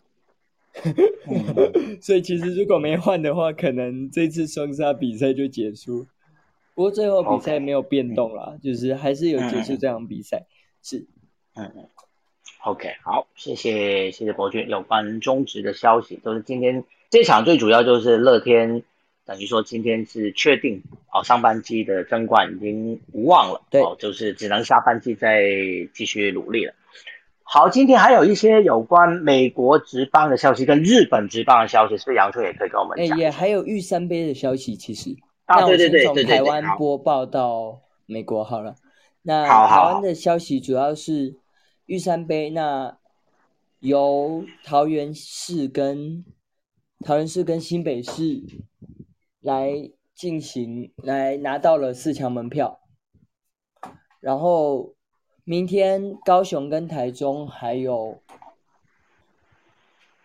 [2.03, 6.09] 所以其实如果没换的话，可能这次双杀比赛就结束。
[6.75, 10.43] 不过最后比赛没有变动啦，就是还是有结束这场比赛。
[10.83, 11.07] 是，
[11.55, 11.89] 嗯嗯
[12.65, 18.83] ，OK，好，谢谢谢谢博君有关中职的消息，都是今天这场最主要就是乐天，
[19.25, 25.45] 等于说今天是确定哦，上半季的争冠已经无望了，对，就是只能下半季再
[25.95, 26.75] 继续努力了。
[27.49, 33.17] 好，今天还有一些有关美国职棒的消息，跟日本职棒的消息，是不是杨春也可以跟我们讲？
[33.17, 35.17] 也还有玉山杯的消息，其实。
[35.45, 38.75] 啊，对对对从台湾播报到美国好了。
[39.23, 41.37] 那台湾的消息主要是
[41.87, 42.99] 玉山杯，那
[43.79, 46.25] 由桃园市跟
[47.05, 48.43] 桃园市跟新北市
[49.41, 49.71] 来
[50.17, 52.81] 进行，来拿到了四强门票，
[54.19, 54.96] 然后。
[55.49, 58.21] 明天高雄跟台中还有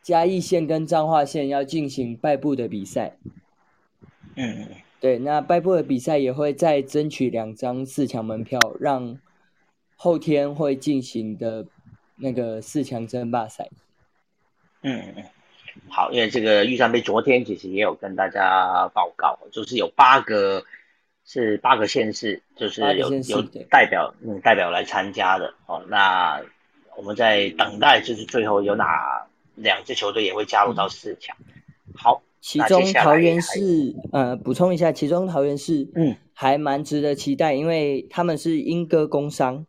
[0.02, 3.18] 嘉义县跟彰化县要进行败部的比赛。
[4.36, 4.68] 嗯，
[5.00, 9.20] 对，那败部的比赛也会再争取两张四强门票，让
[9.96, 11.68] 后天会进行的
[12.16, 13.70] 那个四强争霸赛。
[14.82, 15.24] 嗯嗯，
[15.88, 20.66] 好，因为这个预算杯昨天其实也有跟大家报告，就是有八个。
[21.26, 25.82] 是八个县市，就是有有代表，嗯，代表来参加的哦。
[25.88, 26.42] 那
[26.98, 31.36] 我们在等待，就是最后有哪两支球队也会加入到四强。
[31.94, 39.66] 好，其中桃园市，呃，补充一下，其中桃园市，嗯，还蛮值得期待，因为他们是英歌工商，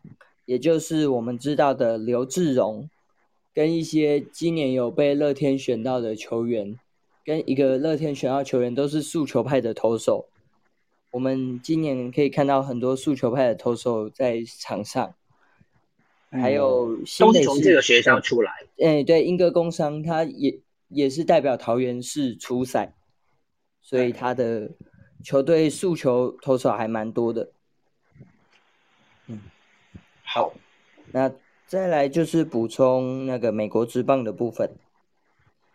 [0.46, 2.88] 也就是我们知道的刘志荣，
[3.54, 6.76] 跟一些今年有被乐天选到的球员，
[7.24, 10.26] 跟一个乐天选到球员都是速球派的投手。
[11.12, 15.14] 我们今年可以看到很多速球派的投手在场上，
[16.30, 18.50] 还有都是从这个学校出来。
[18.78, 22.94] 哎，对，英歌工商他也也是代表桃园市出赛，
[23.82, 24.70] 所以他的
[25.22, 27.52] 球队速球投手还蛮多的。
[29.26, 29.38] 嗯，
[30.24, 30.54] 好，
[31.12, 31.30] 那
[31.66, 34.70] 再来就是补充那个美国之棒的部分。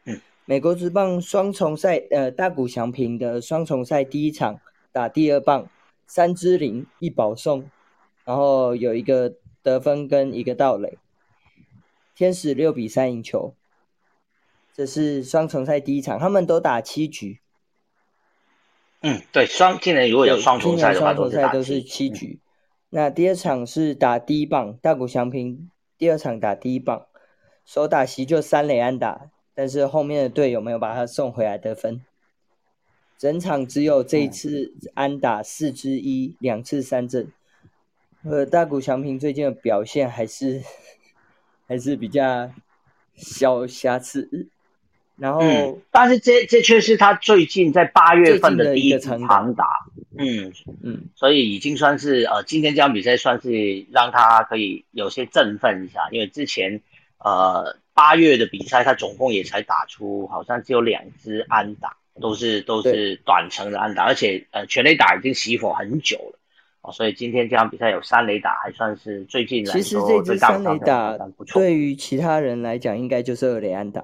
[0.06, 4.60] 嗯，美国职棒双重赛，呃，大谷翔平的双重赛第一场。
[4.98, 5.70] 打第二棒，
[6.08, 7.70] 三支零一保送，
[8.26, 10.98] 然后有一个得分跟一个盗垒，
[12.16, 13.54] 天使六比三赢球。
[14.74, 17.40] 这是双重赛第一场，他们都打七局。
[19.02, 22.40] 嗯，对，双今年如果有双重赛的话，都是七局。
[22.90, 27.06] 那第二场是打第一棒，大谷翔平第二场打第一棒，
[27.66, 32.02] 手打席就三垒安打，但是后面的队友没有把他送回来得分。
[33.18, 37.32] 整场只有这一次安打四支一，两次三振。
[38.24, 40.62] 呃，大谷翔平最近的表现还是
[41.68, 42.52] 还是比较
[43.16, 44.48] 小瑕疵。
[45.18, 49.20] 然后，但是这这却是他最近在八月份的第一场
[49.56, 49.66] 打。
[50.20, 50.54] 嗯
[50.84, 56.82] 嗯，所以已经算是呃，今天这场比赛算是让他可以有些振奋一下，因为之前
[57.18, 66.40] 呃八月的比赛，他总共也才打出好像只有两支安打，都是都是短程的安打，而且呃全垒打已经熄火很久了
[66.82, 66.92] 哦。
[66.92, 71.18] 所以今天这场比赛有三垒打，还算是最近来说其实这支三垒打。
[71.54, 74.04] 对于其他人来讲，应该就是二垒安打，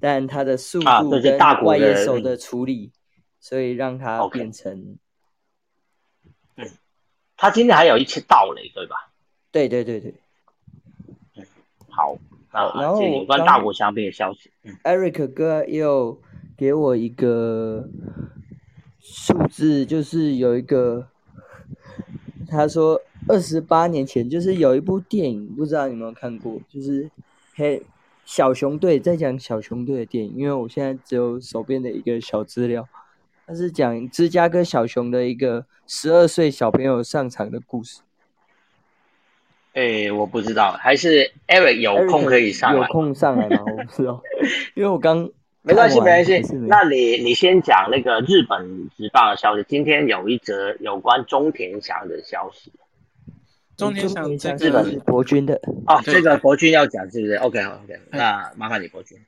[0.00, 2.92] 但他的速度跟外野手的处理，
[3.40, 4.98] 所以让他变成。
[6.56, 6.68] 嗯，
[7.36, 8.96] 他今天还有一次盗垒，对吧？
[9.50, 10.14] 对对对对。
[11.36, 11.44] 嗯，
[11.88, 12.16] 好。
[12.52, 14.50] 然后有关大国相比的消息
[14.82, 16.18] ，Eric 哥又
[16.56, 17.88] 给我一个
[19.00, 21.08] 数字，就是有一个。
[22.48, 27.10] 他说，二十八年前就是有一部电影，不知道你有没有看过，就是
[27.56, 27.82] 黑
[28.24, 30.32] 小熊队在讲小熊队的电影。
[30.36, 32.88] 因为我现在只有手边的一个小资料，
[33.48, 38.02] 它是讲芝加哥小熊的一个十二岁小朋友上场的故事。
[39.72, 42.78] 哎，我不知道，还是 Eric 有空可以上来？
[42.78, 43.64] 有空上来吗？
[43.66, 44.22] 我不知道，
[44.74, 45.28] 因为我刚。
[45.66, 46.40] 没关系，没关系。
[46.68, 49.64] 那你你先讲那个日本职棒的消息。
[49.68, 52.70] 今天有一则有关中田翔的消息。
[53.76, 59.18] 中田翔日本国军的啊，这个国军要讲是不是？OK OK，那麻烦你国军。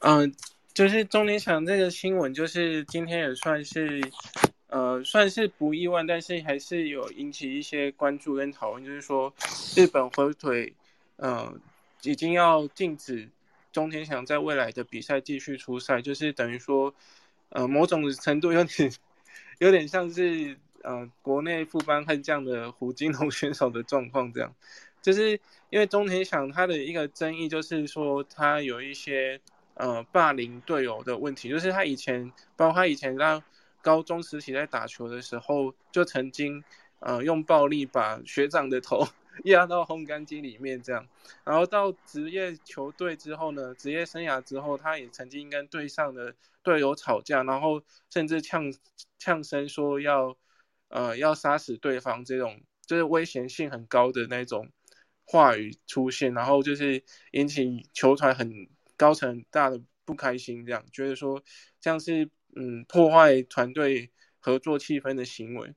[0.00, 0.30] 嗯，
[0.74, 4.02] 就是中田翔这个新闻，就是今天也算是
[4.68, 8.84] 呃算是不意外，但是还是有引起一些关注跟讨论。
[8.84, 9.32] 就是说，
[9.74, 10.74] 日本火腿
[11.16, 11.50] 呃
[12.02, 13.26] 已经要禁止。
[13.72, 16.94] 中田翔在未来的比赛继续出赛，就是等于说，
[17.50, 18.92] 呃，某种程度有点，
[19.58, 24.54] 有点像是呃国内副班悍将的胡金龙选手的状况这样，
[25.00, 25.40] 就是
[25.70, 29.40] 因为中田翔他的一个争议就是说他有一些
[29.74, 33.42] 呃霸凌队友的问题，就是他以前，包括他以前在
[33.80, 36.62] 高中时期在打球的时候，就曾经
[36.98, 39.06] 呃用暴力把学长的头。
[39.44, 41.06] 压到烘干机里面这样，
[41.44, 48.72] 然后到职业球队之后呢，职业生涯之后，他也曾经跟队上的队友吵架，然后甚至呛
[49.18, 50.36] 呛声说要
[50.88, 54.70] 呃要杀死对方，这种就是危险性很高的那种
[55.24, 61.42] 话语出现，然后就是引起球团很高层大的不开心，这样觉得说
[61.80, 65.74] 这样是嗯破坏团队合作气氛的行为，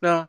[0.00, 0.28] 那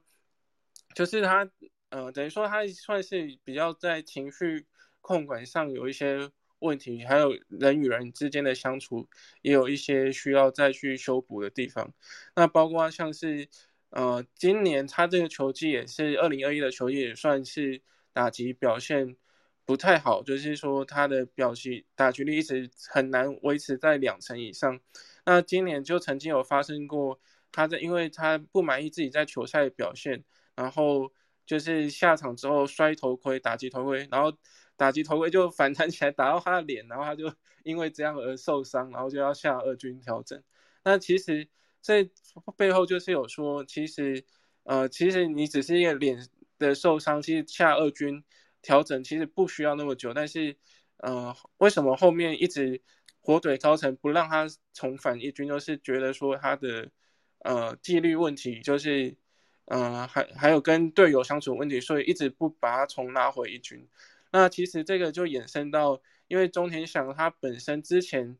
[0.93, 1.49] 就是他。
[1.95, 4.65] 呃，等于说他算是比较在情绪
[4.99, 6.29] 控管上有一些
[6.59, 9.07] 问题，还有人与人之间的相处
[9.41, 11.93] 也有一些需要再去修补的地方。
[12.35, 13.47] 那包括像是，
[13.91, 17.81] 呃，今年他这个球季也是二零二一的球季，也算是
[18.11, 19.15] 打击表现
[19.63, 24.81] 不太好，就是说他的表现打击率一直很难维持在两成以上。
[25.25, 27.21] 那今年就曾经有发生过，
[27.53, 30.25] 他在因为他不满意自己在球赛的表现，
[30.57, 31.13] 然后。
[31.45, 34.35] 就是下场之后摔头盔，打击头盔，然后
[34.75, 37.31] 打击头盔就反弹起来打到他的脸，然后他就
[37.63, 40.41] 因为这样而受伤，然后就要下二军调整。
[40.83, 41.47] 那其实
[41.81, 42.09] 这
[42.57, 44.25] 背后就是有说，其实
[44.63, 46.17] 呃，其实你只是一个脸
[46.57, 48.23] 的受伤，其实下二军
[48.61, 50.13] 调整其实不需要那么久。
[50.13, 50.57] 但是
[50.97, 52.81] 呃，为什么后面一直
[53.21, 56.89] 火腿高层不让他重返一军，就是觉得说他的
[57.39, 59.15] 呃纪律问题就是。
[59.65, 63.87] 嗯，还还有跟队友相处问题，所以一直不把他重拉回一军。
[64.31, 68.37] 那其实这个就衍生到，因为中田翔他本身之前，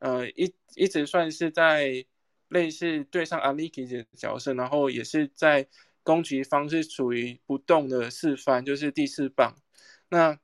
[0.00, 2.04] 呃，一一直算是在
[2.48, 5.66] 类似对上阿里基的角色，然后也是在
[6.02, 9.56] 攻击方是属于不动的四番，就是第四棒。
[10.10, 10.38] 那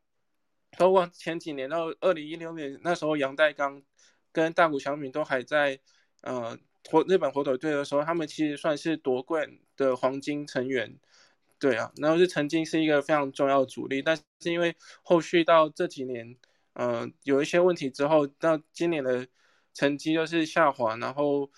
[0.78, 3.82] 包括前几年到二零一六年那时候，杨代刚
[4.32, 5.78] 跟大谷翔平都还在，
[6.22, 6.58] 呃。
[6.90, 10.98] 火日本火腿队的时候，他们其实算是夺冠的黄金成员，
[11.58, 16.36] 对啊，然后是曾经是一个非常重要的主力，但是因为后续到这几年，
[16.72, 19.26] 呃，有一些问题之后，到今年的
[19.72, 21.50] 成绩就是下滑，然后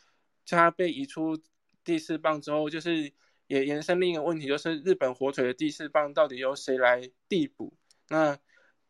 [0.46, 1.40] 他被移出
[1.82, 3.10] 第四棒之后，就是
[3.46, 7.72] 也延伸另一个问题，就是日本火腿的第四棒到底由谁来递补？
[8.10, 8.38] 那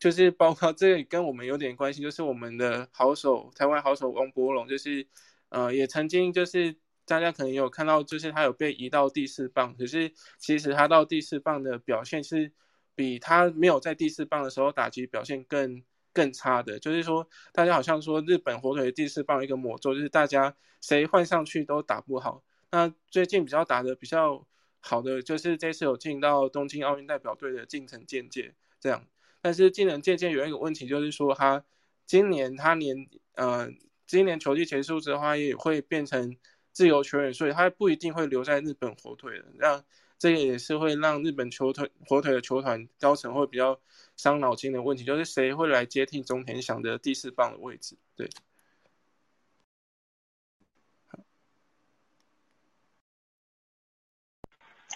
[0.00, 5.06] 就是包括这个跟我们有点关系，就是我们的好手台湾好手王柏龙，就是。
[5.54, 6.74] 呃，也曾经就是
[7.06, 12.50] 大家可能有看到，就是他有被移到第四棒，可是其实他到第四棒的表现是
[12.96, 15.80] 比他没有在第四棒的时候打击表现更
[16.12, 16.80] 更差的。
[16.80, 22.42] 就是说，大家好像说日本火腿第四棒一个魔咒，就是大家谁换上去都打不好。
[22.72, 24.44] 那最近比较打的比较
[24.80, 29.06] 好的，就是这次有进到东京奥运代表队的近藤健介这样。
[29.40, 31.64] 但是近藤健介有一个问题，就是说他
[32.06, 33.70] 今年他连呃。
[34.14, 36.36] 今年球季结束之后，他也会变成
[36.70, 39.44] 自由球员，所以他不一定会留在日本火腿的。
[39.58, 39.82] 那
[40.20, 43.80] 这个也是会让日本球团火腿的球团高层会比较
[44.16, 47.96] 伤脑筋的问题，就是谁会来接替中田翔的第四棒的位置？
[48.14, 48.30] 对。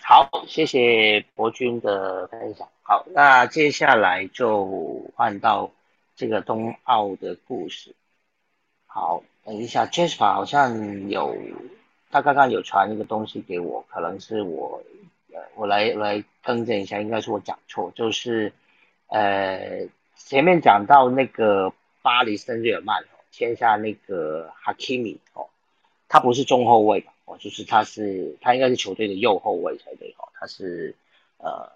[0.00, 2.68] 好，谢谢博君的分享。
[2.82, 5.72] 好，那接下来就换到
[6.14, 7.96] 这个冬奥的故事。
[8.90, 11.36] 好，等一下，Jasper 好像有，
[12.10, 14.82] 他刚刚有传一个东西给我，可能是我，
[15.32, 18.52] 呃，我来来更正一下，应该是我讲错，就是，
[19.08, 19.86] 呃，
[20.16, 25.46] 前面讲到那个巴黎圣日耳曼签下那个 Hakimi 哦，
[26.08, 27.04] 他不是中后卫？
[27.26, 30.96] 哦，就是他是他应该是球队的右后卫才对哦，他是
[31.36, 31.70] 呃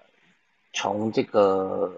[0.73, 1.93] 从这个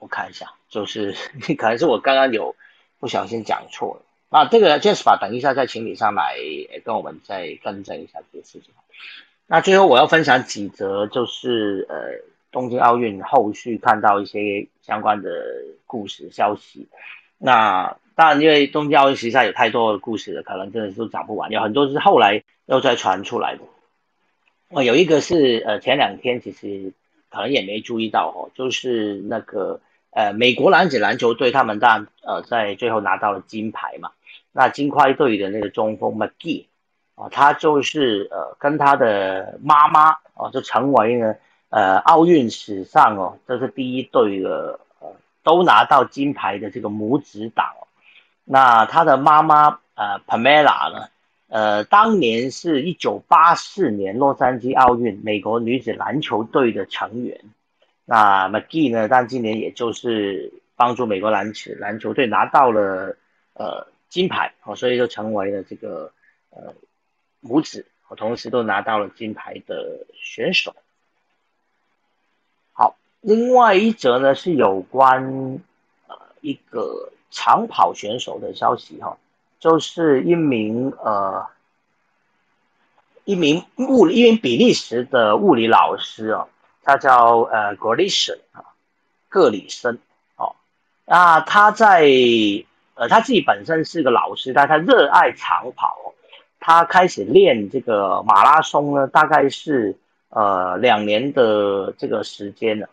[0.00, 1.12] 我看一下，就是
[1.56, 2.56] 可能是我刚刚有
[3.02, 6.36] 不小心讲错了，那这个 Jasper 等一下在群里上来
[6.84, 8.72] 跟我们再更正一下这个事情。
[9.48, 11.96] 那最后我要分享几则，就是呃
[12.52, 15.30] 东京奥运后续看到一些相关的
[15.84, 16.86] 故事消息，
[17.38, 17.96] 那。
[18.14, 21.50] 当然，因为东京奥运实在有太多的故事了，可能真的都讲不完。
[21.50, 23.62] 有很多是后来又再传出来的。
[24.68, 26.92] 哦，有一个是呃前两天其实
[27.30, 29.80] 可能也没注意到哦，就是那个
[30.12, 34.12] 呃美国男子篮球队他们当然呃在最后拿到了金牌嘛。
[34.52, 36.66] 那金块队的那个中锋 McGee
[37.16, 41.34] 哦，他就是呃跟他的妈妈哦就成为呢
[41.70, 45.08] 呃奥运史上哦这是第一对的呃
[45.42, 47.74] 都拿到金牌的这个母子档。
[48.44, 51.08] 那他的妈妈呃，Pamela 呢？
[51.48, 57.40] 呃，当年是一九八四年洛杉矶奥运美国女子篮球队的成员。
[58.04, 59.08] 那 McGee 呢？
[59.08, 63.16] 但今年也就是帮助美国篮球篮球队拿到了
[63.54, 66.12] 呃金牌哦，所以就成为了这个
[66.50, 66.74] 呃
[67.40, 67.86] 母子，
[68.16, 70.74] 同时都拿到了金牌的选手。
[72.72, 75.60] 好，另外一则呢是有关
[76.08, 77.10] 呃一个。
[77.34, 79.16] 长跑选手的消息哈，
[79.58, 81.46] 就是一名呃，
[83.24, 86.50] 一名物一名比利时的物理老师哦，
[86.82, 88.64] 他叫呃 g o l i s o n 啊，
[89.28, 89.98] 格里森
[90.36, 90.54] 哦，
[91.06, 92.02] 那他在
[92.94, 96.14] 呃他自己本身是个老师，但他热爱长跑，
[96.60, 99.96] 他开始练这个马拉松呢，大概是
[100.30, 102.88] 呃两年的这个时间了，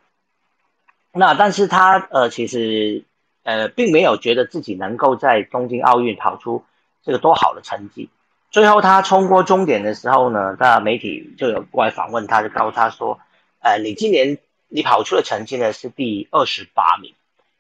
[1.12, 3.04] 那但是他呃其实。
[3.44, 6.64] 呃，并没有觉得自己能够在东京奥运跑出
[7.02, 8.08] 这个多好的成绩。
[8.52, 13.18] 最后他冲过终点的时候呢，那媒体就有过来访问他，就告诉他说
[13.60, 14.38] ：“呃，你今年
[14.68, 17.14] 你跑出的成绩呢是第二十八名。”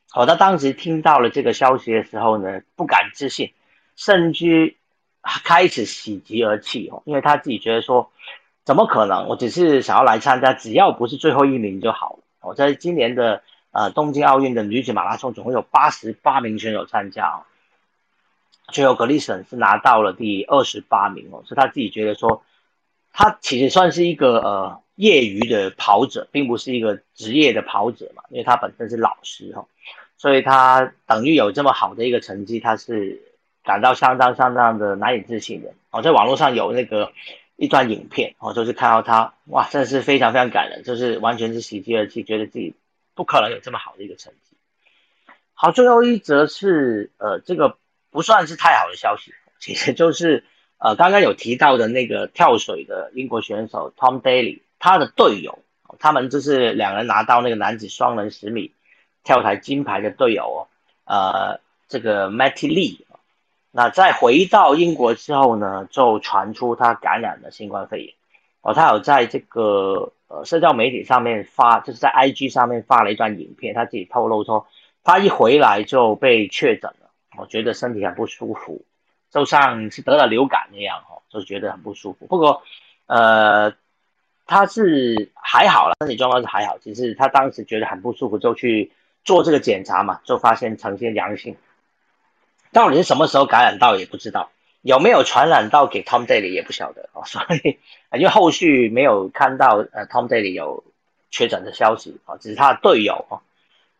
[0.09, 3.53] 好，他当时听到了这个消息的时候呢，不敢置信，
[3.95, 4.75] 甚至
[5.21, 8.11] 开始喜极而泣哦，因为他自己觉得说
[8.65, 9.27] ：“怎么可能？
[9.27, 13.41] 我只是想要来参加，只要不是最后一名就好了。”我在今年的。
[13.71, 17.45] 呃，东京奥运的女子马拉松总共有八十八名选手参加哦，
[18.69, 22.41] 最后格里森是拿到了第二十八名哦，是他自己觉得说，
[23.13, 29.65] 他其实算是一个呃业余的跑者，并不是一个职业的跑者嘛，因为他本身是老师哈，
[30.17, 33.21] 所以他等于有这么好的一个成绩，他是
[33.63, 37.13] 感到相当相当的难以置信的哦，在网络上有那个
[37.55, 42.75] 一段影片哦，就是看到他哇，真的是非常非常感人，就是完全是喜极而泣，觉得自己。
[43.15, 44.55] 不可能有这么好的一个成绩。
[45.53, 47.77] 好，最后一则是呃，这个
[48.11, 50.45] 不算是太好的消息，其实就是
[50.77, 55.59] 呃，刚刚有提到的那个跳水的英国选手 Tom Daly，他的队友，
[55.99, 58.73] 他们就是两人拿到那个男子双人十米
[59.23, 60.67] 跳台金牌的队友，
[61.05, 63.05] 呃，这个 Matty Lee，
[63.71, 68.15] 那在回到英国之后呢，就传出他感染了新冠肺炎，
[68.61, 70.13] 哦，他有在这个。
[70.31, 74.67] 呃，社交媒体上面发，就是在 IG 上面发了一段影片，他自己透露说，
[75.03, 78.85] 他一回来就被确诊了，我觉得身体很不舒服，
[79.31, 82.27] 就像是得了流感一样，哦，就觉得很不舒服。
[82.27, 82.61] 不过，
[83.07, 83.73] 呃，
[84.49, 88.91] 他是还好了，身体状况是还好，只是他当时觉得很不舒服，就去
[89.23, 91.55] 做这个检查嘛，就发现呈现阳性，
[92.73, 94.49] 到底是什么时候感染到也不知道。
[94.81, 97.77] 有没有传染到给 Tom Daly 也不晓得哦， 所以
[98.13, 100.83] 因为后续没有看到呃 Tom Daly 有
[101.29, 103.41] 确诊的消息啊，只是他的队友哦，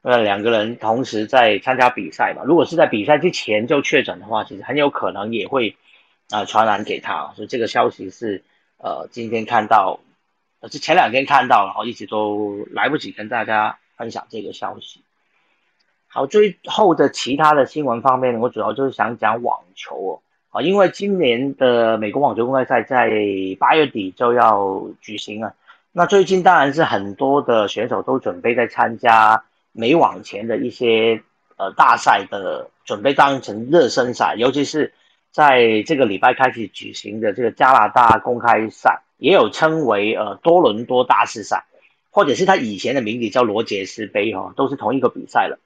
[0.01, 5.75] 那两个人同时在参加比赛嘛，如果是在比赛之前就确诊的话，其实很有可能也会
[6.29, 8.41] 啊传染给他，所以这个消息是
[8.77, 9.99] 呃今天看到，
[10.67, 15.01] 是前两天看到，然后一直都来不及跟大家分享这个消息。
[16.07, 20.19] 好，最后的其他的新闻方面，我主要就是想讲网球哦。
[20.49, 23.11] 啊，因为今年的美国网球公开赛在
[23.59, 25.53] 八月底就要举行了。
[25.91, 31.21] 那最近当然是很多的选手都准备在参加美网前的一些
[31.57, 34.91] 呃大赛的准备，当成热身赛，尤其是
[35.31, 41.65] 在这个礼拜开始举行的这个加拿大公开赛，也有称为呃多伦多大师赛，
[42.09, 45.59] 或者是他以前的名字叫罗杰斯杯哈，都是同一个比赛了。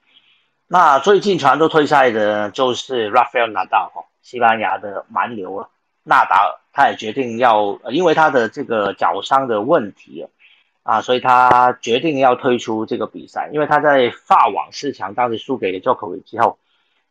[0.66, 5.68] 那最近传出退赛的就是 Rafael Nadal 哈，西班牙的蛮牛啊，
[6.02, 6.60] 纳达尔。
[6.76, 10.26] 他也决定要，因为他的这个脚伤的问题
[10.82, 13.48] 啊，所以他决定要退出这个比赛。
[13.52, 16.58] 因为他在法网四强当时输给了 Djokovic 之后，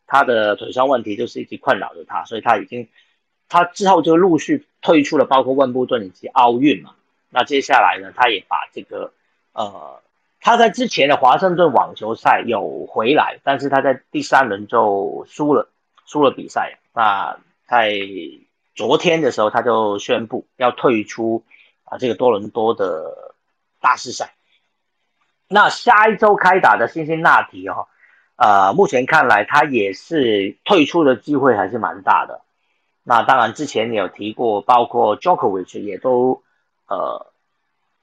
[0.06, 2.90] 他的腿伤问题就是一直困扰着他，所以他已经，
[3.54, 6.96] 他之后就陆续退出了，包括温布顿以及奥运嘛。
[7.30, 9.14] 那接下来呢，他也把这个，
[9.52, 10.02] 呃，
[10.42, 15.70] 他在之前的华盛顿网球赛有回来，但是他在第三轮就输了，
[16.08, 16.80] 输了比赛。
[16.96, 17.38] 那
[17.68, 17.94] 在
[18.74, 21.44] 昨天的时候，他就宣布要退出
[21.84, 23.36] 啊这个多伦多的
[23.82, 24.34] 大师赛。
[25.48, 27.86] 那下一周开打的辛辛那提哦，
[28.36, 32.42] 呃，目前看来他也是退出的机会还是蛮大的。
[33.04, 36.42] 那当然之前你有提过，包括 Jokovic 也都
[36.88, 37.32] 呃，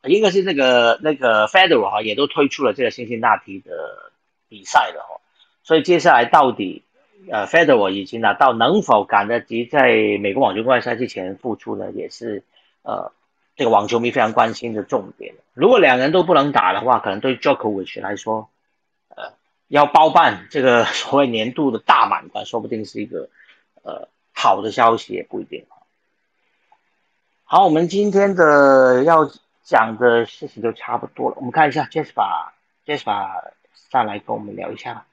[0.04, 4.12] 应该是那个那个 Federer 哈，也都推出了这个辛辛那提的
[4.48, 5.20] 比赛了哈。
[5.62, 6.84] 所以接下来到底？
[7.30, 11.90] 呃，Federer 已经拿到，能否赶得及在美国网球公开赛之前复出呢？
[11.90, 12.44] 也是
[12.82, 13.12] 呃，
[13.56, 15.34] 这个网球迷非常关心的重点。
[15.52, 18.48] 如果两人都不能打的话，可能对 Jokovic 来说，
[19.10, 19.34] 呃，
[19.68, 23.28] 要包办这个所谓年度的大满贯，说不定是一个
[23.82, 24.08] 呃
[24.42, 25.66] 好的消息，也不一定。
[27.44, 29.30] 好，我们今天的要
[29.62, 31.36] 讲的事情就差不多了。
[31.36, 33.50] 我们看一下 Jasper，Jasper
[33.90, 35.04] 上来跟我们聊一下。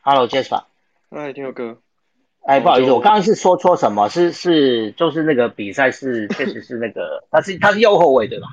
[0.00, 0.64] Hello，Jasper。
[1.10, 1.78] 哎，听友哥。
[2.42, 4.08] 哎，不好意思，我刚刚是说错什么？
[4.08, 8.48] 是是，就是那个比赛是 确实是那个，他是他是右后卫对吧？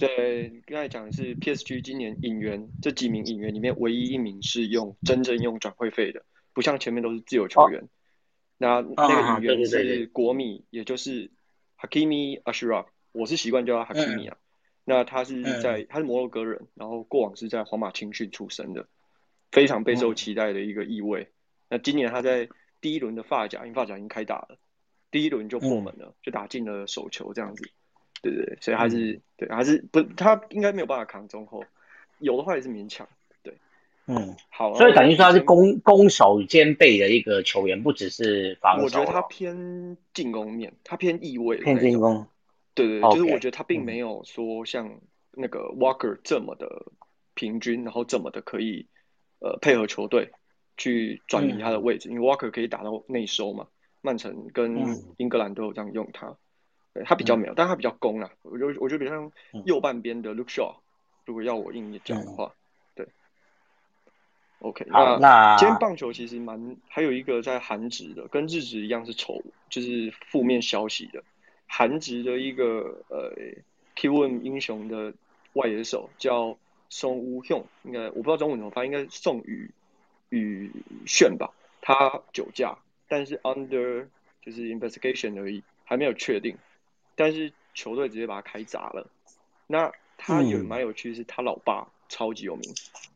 [0.00, 6.22] 对，刚才讲的是 PSG 今年引援这几名引援里面唯一一名是用真正用转会费的，
[6.52, 7.88] 不像前面都是自由球员。
[8.58, 11.30] 那那个球员是国米，也就是
[11.78, 14.36] Hakimi Ashraf，我是习惯叫他 Hakimi 啊。
[14.84, 18.86] 那他是在他是摩洛哥人，然后过往是在皇马青训出身的。
[19.50, 21.28] 非常备受期待的一个意味。
[21.68, 22.48] 那今年他在
[22.80, 24.56] 第一轮的发甲，因为发甲已经开打了，
[25.10, 27.70] 第一轮就破门了，就打进了手球这样子。
[28.22, 31.62] 对对对，所以还是对，还是不，他应该没有办法扛中后，
[32.18, 33.06] 有的话也是勉强。
[34.06, 34.74] 对，嗯，好。
[34.74, 38.84] 所以等于说他是攻攻守兼备的一个球员，不只是防守。
[38.84, 42.26] 我觉得他偏进攻面，他偏意味偏进攻。
[42.74, 45.00] 对对，就是我觉得他并没有说像
[45.32, 46.86] 那个 Walker 这么的
[47.34, 48.86] 平均，然后这么的可以。
[49.44, 50.30] 呃，配合球队
[50.76, 53.66] 去转移他的位置，因为 Walker 可以打到内收嘛。
[54.00, 54.86] 曼城跟
[55.16, 56.36] 英格兰都有这样用他，
[56.94, 58.30] 对他比较没有，但他比较攻啊。
[58.42, 59.32] 我就我觉得比较像
[59.64, 60.76] 右半边的 Luke Shaw，
[61.26, 62.54] 如果要我硬讲的话，
[64.62, 64.68] 对。
[64.68, 64.86] OK，
[65.20, 71.22] 那今天棒球其实蛮还有一个在韩职的，跟日职一样是丑，就是负面消息的。
[71.66, 73.32] 韩职的一个呃
[73.96, 75.12] Q1 英雄的
[75.52, 76.56] 外野手叫。
[76.94, 79.70] 宋乌雄应该我不知道中文怎么发，应该是宋宇
[80.28, 80.70] 宇
[81.06, 81.50] 炫吧。
[81.80, 82.76] 他酒驾，
[83.08, 84.06] 但是 under
[84.42, 86.54] 就是 investigation 而已，还没有确定。
[87.16, 89.08] 但是球队直接把他开砸了。
[89.66, 92.70] 那他也蛮有趣，是他老爸超级有名，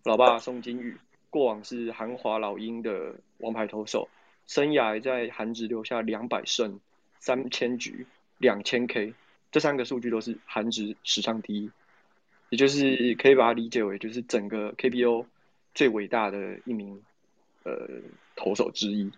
[0.05, 0.97] 老爸宋金宇
[1.31, 4.09] 过往是韩华老鹰的王牌投手，
[4.47, 6.81] 生涯在韩职留下两百胜、
[7.19, 8.07] 三千局、
[8.39, 9.15] 两千 K，
[9.51, 11.71] 这三个数据都是韩职史上第一。
[12.49, 15.27] 也就是可以把它理解为，就是整个 KBO
[15.75, 17.03] 最伟大的一名
[17.65, 17.89] 呃
[18.37, 19.11] 投手之一。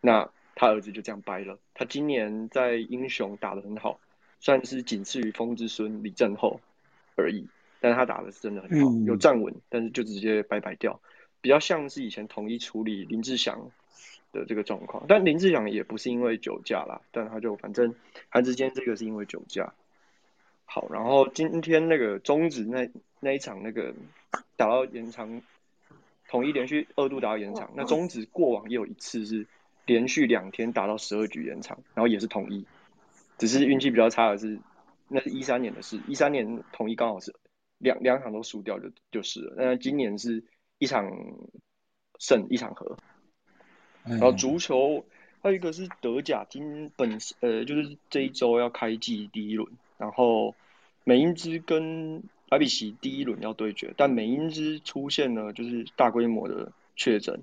[0.00, 1.58] 那他儿子就这样掰了。
[1.74, 3.98] 他今年在英雄打得很好，
[4.38, 6.60] 算是仅次于风之孙李正厚
[7.16, 7.48] 而已。
[7.80, 11.00] 但是他打的是真的很好，有站稳，但是就直接拜拜掉，
[11.40, 13.70] 比较像是以前统一处理林志祥
[14.32, 15.04] 的这个状况。
[15.08, 17.94] 但林志祥也不是因为酒驾啦，但他就反正
[18.28, 19.74] 韩之坚这个是因为酒驾。
[20.64, 23.94] 好，然后今天那个中止那那一场那个
[24.56, 25.40] 打到延长，
[26.28, 27.70] 统一连续二度打到延长。
[27.74, 29.46] 那中止过往也有一次是
[29.86, 32.66] 连续两天打到十二局延长，然后也是统一，
[33.38, 34.58] 只是运气比较差的是，
[35.08, 37.34] 那是一三年的事，一三年统一刚好是
[37.78, 39.54] 两两场都输掉就就是了。
[39.56, 40.44] 那今年是
[40.78, 41.10] 一场
[42.18, 42.96] 胜一场和，
[44.04, 45.04] 然后足球
[45.42, 49.68] 还有一个是德甲，今本呃就是这一周要开季第一轮。
[49.98, 50.54] 然后
[51.04, 57.42] 美英之跟莱比锡第一轮要对决，但美英之出现了就是大规模的确诊，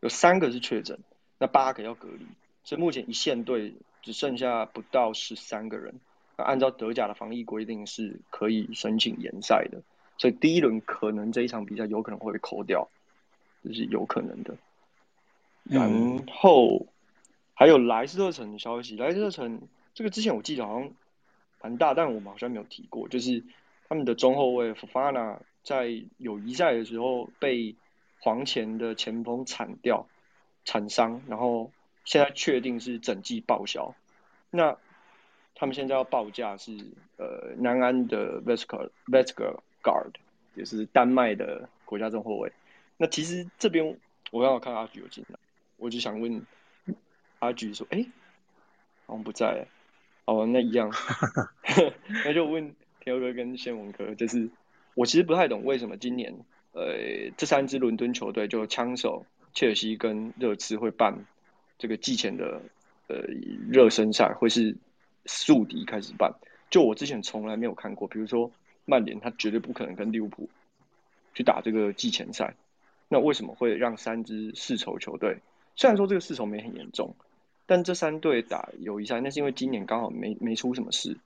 [0.00, 0.98] 有三个是确诊，
[1.38, 2.26] 那八个要隔离，
[2.62, 5.94] 所以目前一线队只剩下不到十三个人。
[6.38, 9.82] 那按照德甲的防疫规定是可以申请延赛的，
[10.18, 12.88] 所以第一轮可能这一场比赛有可能会被扣掉，
[13.62, 14.56] 这是有可能的。
[15.64, 16.86] 然后
[17.54, 19.60] 还有莱斯特城的消息，莱斯特城
[19.94, 20.90] 这个之前我记得好像
[21.60, 23.42] 蛮大，但我们好像没有提过，就是
[23.88, 25.88] 他们的中后卫 Fofana 在
[26.18, 27.74] 友谊赛的时候被
[28.20, 30.06] 黄前的前锋铲掉，
[30.64, 31.70] 铲伤，然后
[32.04, 33.94] 现在确定是整季报销。
[34.50, 34.76] 那
[35.54, 36.72] 他们现在要报价是
[37.16, 40.14] 呃南安的 Vesker Vesker Guard，
[40.56, 42.50] 也是丹麦的国家中后卫。
[42.96, 43.96] 那其实这边
[44.32, 45.38] 我刚好看阿菊有进来。
[45.78, 46.42] 我就想问
[47.38, 48.04] 阿菊说：“哎，
[49.04, 49.66] 好像不在，
[50.24, 50.90] 哦，那一样，
[52.24, 54.48] 那就问天佑哥跟先文哥，就是
[54.94, 56.34] 我其实不太懂为什么今年
[56.72, 61.26] 呃这三支伦敦球队就枪手、切尔西跟热刺会办
[61.76, 62.62] 这个季前的
[63.08, 63.16] 呃
[63.70, 64.74] 热身赛，会是
[65.26, 66.32] 宿敌开始办，
[66.70, 68.50] 就我之前从来没有看过，比如说
[68.86, 70.48] 曼联，他绝对不可能跟利物浦
[71.34, 72.54] 去打这个季前赛，
[73.08, 75.36] 那为什么会让三支世仇球队？”
[75.76, 77.14] 虽然说这个世仇没很严重，
[77.66, 81.18] 但这三队打友谊赛，那是因为今年刚好没没出什么事，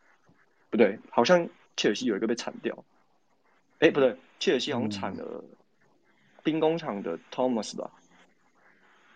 [0.70, 2.84] 不对，好像切尔西有一个被铲掉，
[3.78, 5.44] 哎，不对，切尔西好像铲了
[6.42, 7.92] 兵工厂的 Thomas 吧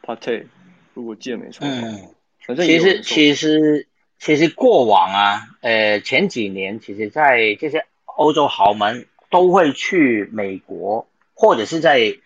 [0.03, 0.47] ，Pate，
[0.93, 3.89] 如果记得没错，嗯，反正其实其实
[4.21, 7.85] 其实过往啊，呃，前几年其实，在这些
[8.17, 12.17] 欧洲豪门都会去美国，或者是在。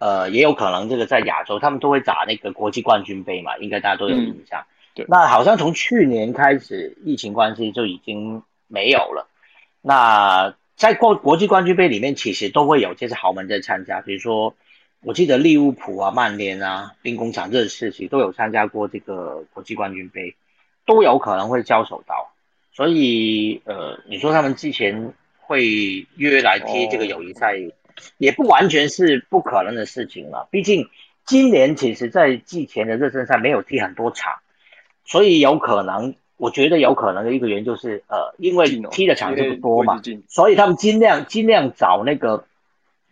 [0.00, 4.64] 呃，也有可能这个在亚洲，他们都会打那个国际冠军杯嘛，应该大家都有印象。
[4.94, 9.26] 对，那好像从去年开始，疫情关系就已经没有了。
[9.82, 14.54] 那在国国际冠军杯里面，其实都会有这些豪门在参加，比如说
[15.02, 20.36] 我记得利物浦啊、曼联啊、兵工厂、这些其实都有参加过这个国际冠军杯，
[20.86, 22.30] 都有可能会交手到。
[22.72, 25.12] 所以呃，你说他们之前
[25.48, 27.56] 会约来踢这个友谊赛？
[28.16, 30.88] 也不完全是不可能的事情了，毕竟
[31.26, 34.34] 今年其实，在季前的热身赛没有踢很多场，
[35.04, 42.44] 所以有可能，我觉得有可能的一个原因就是，呃，因为踢的场次不多嘛，所以他们尽量尽量找那个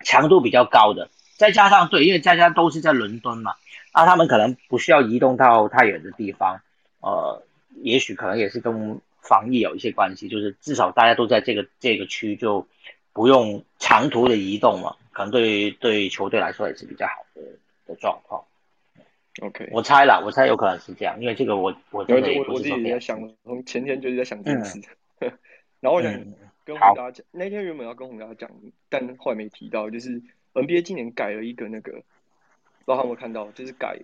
[0.05, 3.55] 强度比较高的，再加上对，因为大家都是在伦敦嘛，
[3.93, 6.61] 那他们可能不需要移动到太远的地方，
[7.01, 7.43] 呃，
[7.82, 12.66] 也许可能也是跟防疫有一些关系，就是至少大家都在这个这个区就。
[13.16, 17.41] 不用长途的移动嘛，可能对对球队来说也是比较好的
[17.87, 18.45] 的状况。
[19.41, 24.83] OK，我猜了，我猜有可能是这样，因为这个我我我我自己在想，从前天就是在想这件事，
[25.81, 26.12] 然后我想
[26.66, 28.51] 跟洪大家讲，那天原本要跟洪大家讲，
[28.91, 30.20] 但后来没提到，就是
[30.53, 33.99] NBA 今年改了一个那个，不知道有没有看到，就是改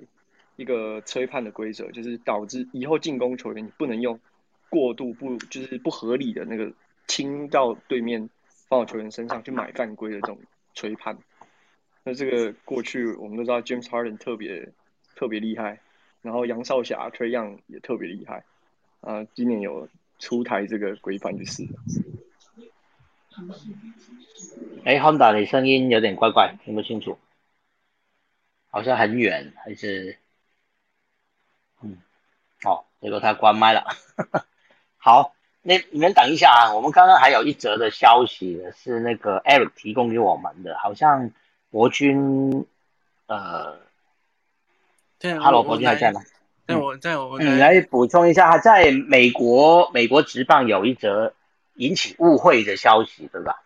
[0.57, 4.19] 一个吹判的规则，就是导致以后进攻球员你不能用
[4.73, 6.73] 过度不就是不合理的那个
[7.07, 8.29] 倾到对面。
[8.69, 10.39] 放到球员身上去买犯规的这种
[10.73, 11.19] 吹判，
[12.05, 14.67] 那这个过去我们都知道，James Harden 特别
[15.15, 15.79] 特别厉害，
[16.23, 18.43] 然后杨少侠 Trey Young 也特别厉害，
[19.03, 19.87] 啊，今年有
[20.19, 21.69] 出台这个规范就是。
[24.87, 27.19] 哎，Honda，你声音有点怪怪，听不清楚，
[28.71, 30.17] 好像很远还是？
[31.83, 31.99] 嗯，
[32.65, 33.85] 哦，结果他关麦了，
[35.03, 35.35] 好。
[35.65, 41.31] 那你们等一下啊，我们刚刚还有一则的消息是那个 Eric 提供给我们的，好像
[41.71, 42.67] 国军，
[43.27, 43.79] 呃，
[45.21, 46.21] 对，Hello，国军还在吗？
[46.67, 51.33] 在我在我你来补充一下，在美国美国职棒有一则
[51.77, 53.63] 引起误会的消息，对吧？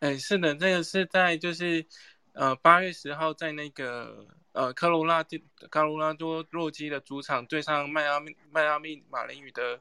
[0.00, 1.86] 哎，是的，这个是在就是
[2.34, 5.24] 呃八月十号在那个呃科罗拉
[5.70, 9.80] 科罗拉多洛基的主场对上迈阿密迈阿密马林鱼的。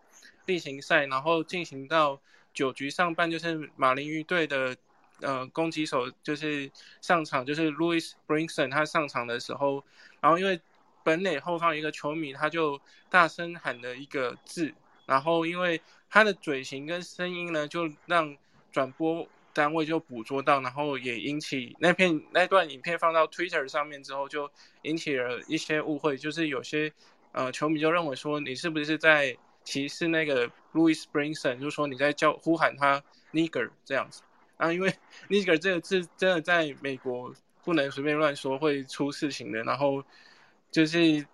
[0.51, 2.19] 例行赛，然后进行到
[2.53, 4.75] 九局上半，就是马林鱼队的
[5.21, 9.81] 呃攻击手就是上场，就是 Louis Brinson 他上场的时候，
[10.19, 10.59] 然后因为
[11.03, 12.79] 本垒后方一个球迷他就
[13.09, 14.73] 大声喊了一个字，
[15.05, 18.35] 然后因为他的嘴型跟声音呢，就让
[18.71, 24.51] 转播单位就捕捉到，然后也引起那片那段影片放到 Twitter 上面之后，就
[24.83, 26.91] 引起了一些误会，就是有些
[27.31, 34.23] 呃球迷就认为说你是不是在歧视那个 Louis Brinson，就是说你在叫呼喊他 nigger 这样子
[34.57, 34.93] 啊，因为
[35.29, 37.33] nigger 这个字真的在美国
[37.63, 39.63] 不能随便乱说，会出事情的。
[39.63, 40.03] 然后
[40.71, 41.25] 就是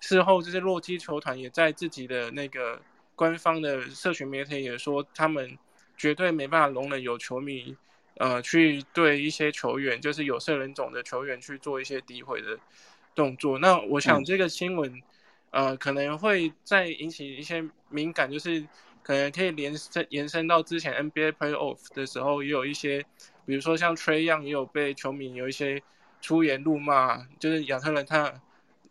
[0.00, 2.80] 事后，就是洛基球团也在自己的那个
[3.14, 5.58] 官方的社群媒体也说，他们
[5.96, 7.76] 绝对没办法容忍有球迷
[8.16, 12.58] 呃去对一些球员，就是有色人种的球员去做一些诋毁的
[13.14, 13.58] 动作。
[13.58, 15.02] 那我想这个新闻，
[15.52, 18.66] 呃，可能会再引起一些敏感，就是
[19.04, 23.04] 可能可以延伸延伸到之前 NBA Playoff 的时候，也有一些，
[23.46, 25.80] 比如说像 Trey Young 也有被球迷有一些
[26.20, 28.40] 出言怒骂，就是亚特兰大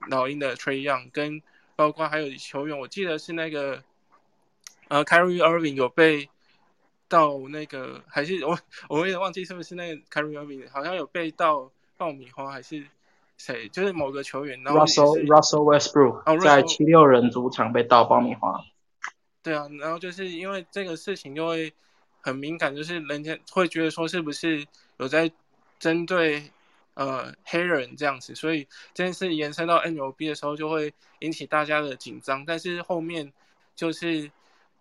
[0.08, 1.42] 老鹰的 Trey Young，跟
[1.76, 3.84] 包括还有球员，我记得是那个
[4.88, 6.30] 呃 k a r i e Irving 有被。
[7.12, 8.58] 到那个还是我，
[8.88, 12.88] 我有点忘记是不是那个 k a r i e Irving，好像有被盗爆米花还是
[13.42, 18.64] 谁，就是某个球员，然后 Russell Russell Westbrook 在七六人主场被盗爆米花。
[19.42, 21.74] 对啊，然后就是因为这个事情就会
[22.22, 24.66] 很敏感，就是人家会觉得说是不是
[24.98, 25.32] 有在
[25.80, 26.52] 针对
[26.94, 33.34] 呃黑人这样子，所以这件事延伸到 NLB 的时候就会引起大家的紧张，但是后面
[33.76, 34.32] 就是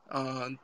[0.09, 0.59] 嗯。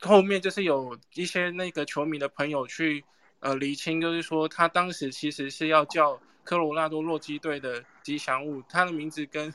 [0.00, 3.04] 后面就是有一些那个球迷的朋友去
[3.40, 9.52] 呃厘清，就是说他当时其实是要叫科罗拉多洛基队的吉祥物，它的名字跟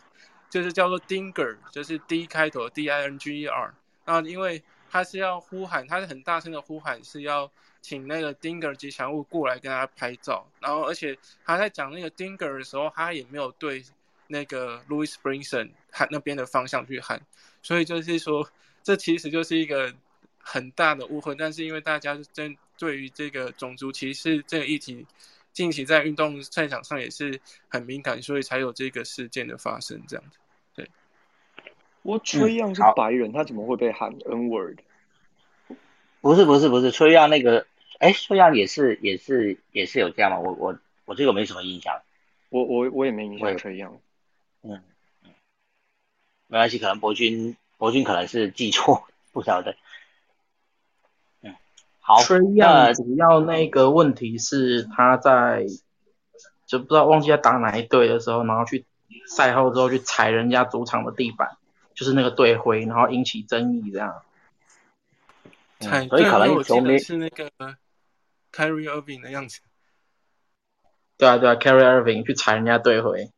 [0.49, 3.73] 就是叫做 Dinger，就是 D 开头 D I N G E R。
[4.05, 7.49] 然后因为他是要呼喊，他是很大声的呼喊，是要
[7.81, 10.45] 请那个 Dinger 吉祥物过来跟他拍照。
[10.59, 13.83] 然后而且他在讲那个 Dinger 的时候，他也没有对
[14.27, 17.21] 那个 Louis Brinson 喊那边的方向去喊，
[17.61, 18.49] 所以就是说
[18.83, 19.93] 这其实就是一个。
[20.41, 25.05] 很大的误会，但是因为大家针对于这个种族歧视这个议题，
[25.51, 30.01] 近期在运动赛场上也是很敏感，所以才有这个事件的发生。
[30.07, 30.37] 这样子，
[30.75, 30.89] 对。
[32.01, 34.79] 我崔样是白人，他怎么会被喊 N word？
[36.21, 37.67] 不是不是不是，崔样那个，
[37.99, 40.39] 哎，崔样也是也是也是有这样吗？
[40.39, 42.01] 我我我这个没什么印象。
[42.49, 43.99] 我我我也没印象崔样。
[44.63, 44.81] 嗯
[45.23, 45.31] 嗯，
[46.47, 49.75] 没关系，可能博君博君可能是记错， 不晓得。
[52.17, 55.65] 崔样主要那个问题是他在
[56.65, 58.85] 就不知道忘记在打哪一队的时候，然后去
[59.27, 61.57] 赛后之后去踩人家主场的地板，
[61.93, 64.23] 就是那个队徽，然后引起争议这样。
[65.79, 67.49] 踩所以可能球迷是那个
[68.51, 69.61] Carry Irving 的样子。
[71.17, 73.31] 对啊对啊，Carry Irving 去踩人家队徽。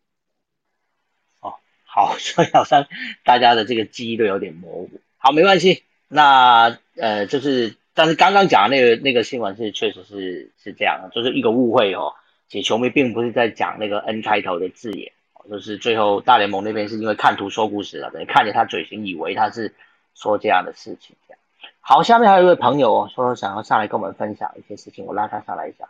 [1.39, 1.55] 哦，
[1.85, 2.87] 好， 所以好像
[3.23, 4.89] 大家的这个记忆都有点模糊。
[5.17, 7.75] 好，没关系，那呃就是。
[7.93, 12.13] 但是刚刚讲的那个那个新闻是确实是是这样，就是一个误会哦。
[12.47, 15.11] 其实球迷并不是在讲那个 N 开头的字眼，
[15.49, 19.73] 就是最后大联盟那边是因为看图说故事了，等于看见他嘴型，以为他是
[20.15, 21.15] 说这样的事情。
[21.27, 21.39] 这样
[21.79, 25.89] 好，下面还有一位朋友哦，说想要上来跟我们分享一些事情，我拉他上来一下。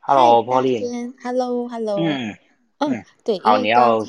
[0.00, 2.36] Hello，Pauline，Hello，Hello，嗯
[2.78, 4.04] 嗯，对，好，你要。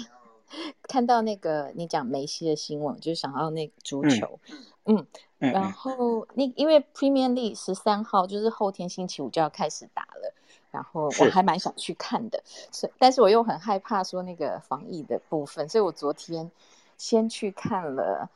[0.83, 4.39] 看到那个你讲梅西的新闻，就是想要那足球，
[4.85, 5.05] 嗯，
[5.39, 10.33] 然后那因为 Premier League 十三号就是后天星期五就要开始打了，
[10.71, 12.41] 然后我还蛮想去看的，
[12.71, 16.51] 是，但是我又很害怕说那个防疫的部分，所以我昨天
[16.97, 18.29] 先去看了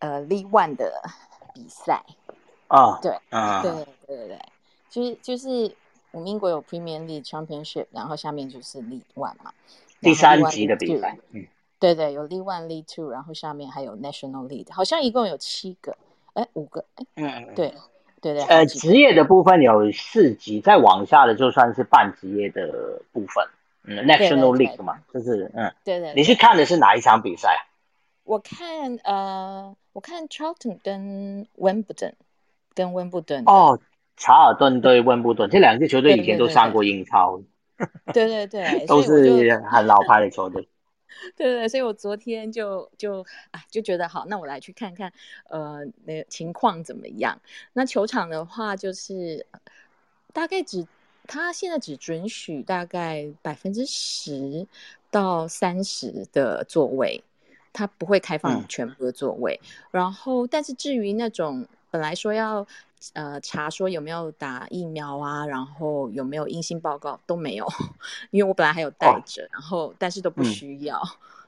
[0.00, 1.02] 呃 League One 的
[1.54, 2.04] 比赛，
[2.68, 3.72] 啊，对，啊，对
[4.06, 4.40] 对对对，
[4.90, 5.74] 就是就是
[6.10, 9.52] 我们英国有 Premier League Championship，然后下面就是 League One 嘛。
[10.00, 11.46] 第三级的比赛，嗯，
[11.78, 15.96] 对对，有 League One、League Two，然后下面还有 National League，好像一共有七个，
[16.34, 17.74] 哎，五个，哎，嗯，对，
[18.20, 23.46] 对对，呃，职业的部分有四级，再往下的就算是半职业的部分，
[23.84, 27.60] 嗯，National League 嘛，就是，嗯，对对，你去看的是哪一场比赛啊？
[28.24, 32.14] 我看，呃，我看 Charlton 跟温布顿，
[32.74, 33.78] 跟温布顿，哦，
[34.16, 37.40] 查尔顿对温布顿这两支球队以前都上过英超。
[38.12, 40.68] 对对对，都是很老牌的球队。
[41.34, 45.10] 对对，所以我昨天就就啊就觉得好，那我来去看看，
[45.48, 47.40] 呃，那个情况怎么样？
[47.72, 49.46] 那球场的话，就是
[50.32, 50.86] 大概只
[51.26, 54.66] 他现在只准许大概百分之十
[55.10, 57.24] 到三十的座位，
[57.72, 59.58] 他不会开放全部的座位。
[59.90, 62.66] 然后，但是至于那种本来说要。
[63.12, 67.66] 呃，查说有没有打疫苗啊，然后有没有阴性报告都没有，
[68.32, 71.00] 因为我本来还有带着，然后但是都不需要。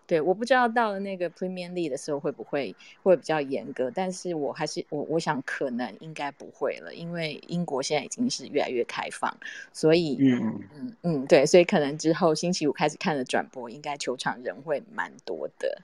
[0.06, 9.34] 对，我不知道到了那个 Premier League 的时候会不会会比较严格，但是我还是我我想可能应该不会了，因为英国现在已经是越来越开放，
[9.72, 15.80] 所以嗯嗯嗯对，所以可能之后星期五开始看的转播，应该球场人会蛮多的。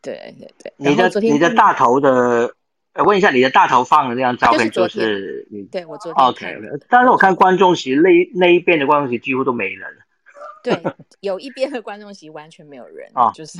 [0.00, 2.52] 对对对，你的你的大头的。
[2.94, 5.62] 问一下，你的大头放的那张照片就是你？
[5.62, 6.58] 对我昨天 OK，
[6.90, 9.88] 但是我看观众席那那一边的观众席几乎都没人。
[10.62, 10.78] 对，
[11.20, 13.58] 有一边的观众席完全没有人啊，就是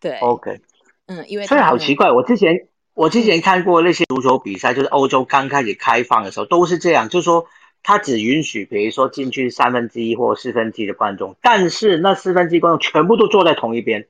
[0.00, 0.60] 对 OK，
[1.06, 7.46] 嗯，因为所以好奇怪，我之前我之前看过那些足球比赛，就是欧洲刚开始开放的时候都是这样，就是说
[7.82, 14.06] 他只允许比如说进去三分之一或四分之一的观众，但是那四分之一观众全部都坐在同一边，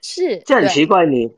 [0.00, 1.04] 是这很奇怪。
[1.04, 1.32] 你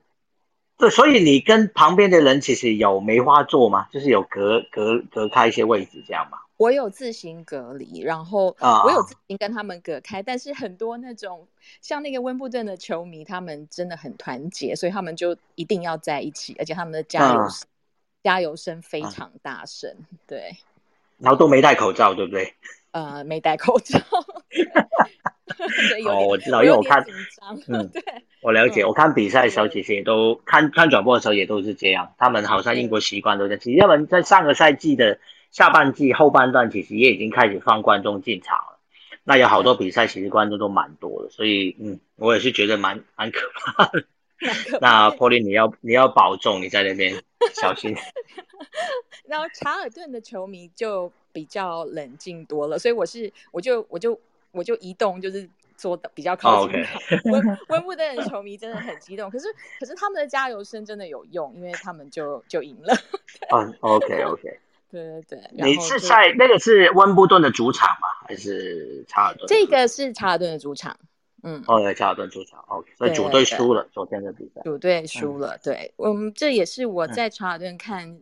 [0.79, 3.89] 对，所以你跟旁边的人其实有梅花座吗？
[3.91, 6.39] 就是有隔隔隔开一些位置这样吗？
[6.59, 11.47] 我有自行隔离，然后我有自行跟他们隔开，但是很多那种
[11.83, 17.47] 像那个温布顿的球迷，他们真的很团结，所以他们就一定要在一起，而且他们的加油
[18.23, 19.95] 加油声非常大声，
[20.27, 20.57] 对。
[21.19, 22.55] 然后都没戴口罩，对不对？
[22.91, 23.99] 呃，没戴口罩。
[26.09, 27.05] 哦，我知道，因为我看，
[27.69, 28.03] 嗯，对，
[28.43, 28.85] 我了解。
[28.85, 32.15] 我看比赛的时候，其实也都看看转播的时候也都是这样。
[32.19, 33.57] 他们好像英国习惯都在。
[33.57, 35.19] 其实他们在上个赛季的
[35.53, 38.79] 下半季后半段，其实也已经开始放观众进场了。
[39.23, 44.05] 那有好多比赛，其实观众都蛮多的，所以嗯，我也是觉得蛮蛮可怕的。
[44.83, 47.15] 那波利，你要你要保重，你在那边
[47.55, 47.97] 小心。
[49.27, 54.21] 然后查尔顿的球迷就比较冷静多了，所以我是我就我就
[54.57, 56.83] 我就移动，就是坐的比较靠近。
[57.25, 59.47] 温 温布顿的球迷真的很激动，可是
[59.79, 62.95] 可是他们的加油声真的有用，因为他们就就赢了。
[63.55, 64.59] 嗯，OK OK。
[64.91, 65.41] 对对对。
[65.53, 68.27] 你是在那个是温布顿的主场吗？
[68.27, 69.47] 还是查尔顿？
[69.47, 70.97] 这个是查尔顿的主场。
[71.43, 74.63] 嗯哦，对查尔顿主场，OK，所以主队输了昨天的比赛。
[74.65, 78.21] 主队输了，对，嗯，这也是我在查尔顿看。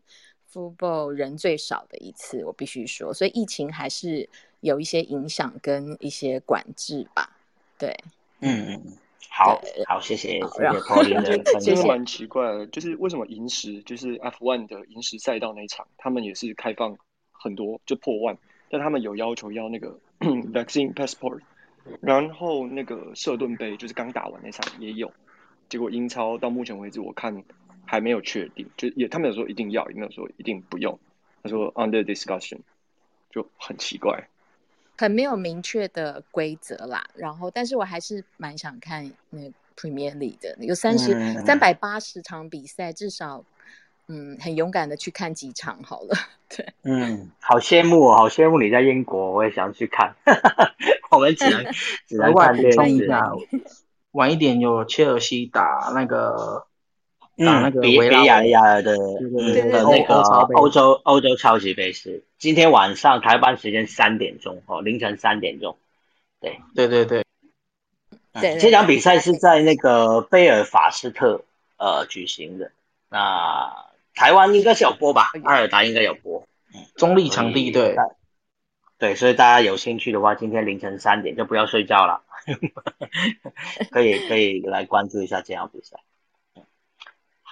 [0.54, 4.28] Football 人最少的一次，我必须说，所以疫情还是
[4.60, 7.36] 有一些影响跟一些管制吧。
[7.76, 7.92] 对，
[8.40, 8.82] 嗯嗯，
[9.28, 11.58] 好好，谢谢谢谢 Pauline 的分享。
[11.60, 16.96] 真的蛮奇怪的，就是为什么银石就是 F1 的银石赛道那场，他们也是开放
[17.32, 18.38] 很多就破万，
[18.70, 21.40] 但他们有要求要那个 vaccine passport，
[22.00, 25.12] 然后那个舍顿杯就是刚打完那场也有，
[25.68, 27.44] 结果英超到目前为止我看。
[27.86, 30.98] 还没有确定，就也他们有说一定要，也没有说一定不用。
[31.42, 32.58] 他说 under discussion，
[33.30, 34.28] 就很奇怪，
[34.96, 37.04] 很没有明确的规则啦。
[37.14, 39.40] 然后，但是我还是蛮想看那
[39.76, 41.12] Premier League 的，有三十
[41.44, 43.44] 三百八十场比赛，至少
[44.08, 46.16] 嗯，很勇敢的去看几场好了。
[46.48, 50.16] 对，嗯，好羡慕哦，好羡慕你在英国，我也想去看。
[51.10, 51.62] 我们只能
[52.08, 53.06] 只能看电视。
[54.12, 56.66] 晚一点有切尔西打那个。
[57.36, 60.22] 嗯，比比亚利亚的的那个
[60.54, 65.76] 欧洲欧洲超级杯是今天晚上台湾时间三点钟哦，凌晨三点钟。
[66.40, 67.24] 对对对对，
[68.40, 71.44] 对这场比赛是在那个贝尔法斯特
[71.76, 72.70] 呃举行的。
[73.08, 73.72] 那
[74.14, 75.30] 台湾应该是有播吧？
[75.42, 76.46] 阿尔达应该有播。
[76.74, 77.96] 嗯，中立场地对。
[78.96, 82.22] 对，所以大家有兴趣的话，今天凌晨三点就不要睡觉了，
[83.90, 85.98] 可以可以来关注一下这场比赛。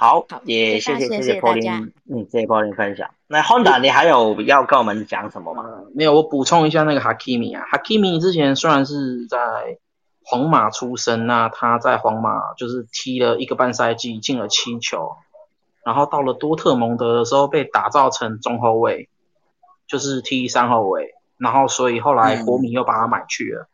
[0.02, 3.08] 好，也谢谢谢谢 Pauline，嗯，谢谢 Pauline 分享。
[3.28, 5.62] 那 Honda，你还有要跟我们讲什么吗？
[5.94, 9.38] 没有，我补充一下那个 Hakimi 啊，Hakimi 之前虽然是在
[10.24, 15.12] 皇马出生，那他在皇马就是踢了一个半赛季，进了七球，
[15.84, 19.08] 然后到了多特蒙德的时候被打造成中后卫，
[19.86, 23.68] 就是踢三后卫，然后所以后来国米又把他买去了，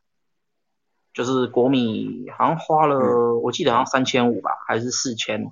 [1.15, 5.51] 就是国米好像花了，我记得好像三千五吧，还是四千。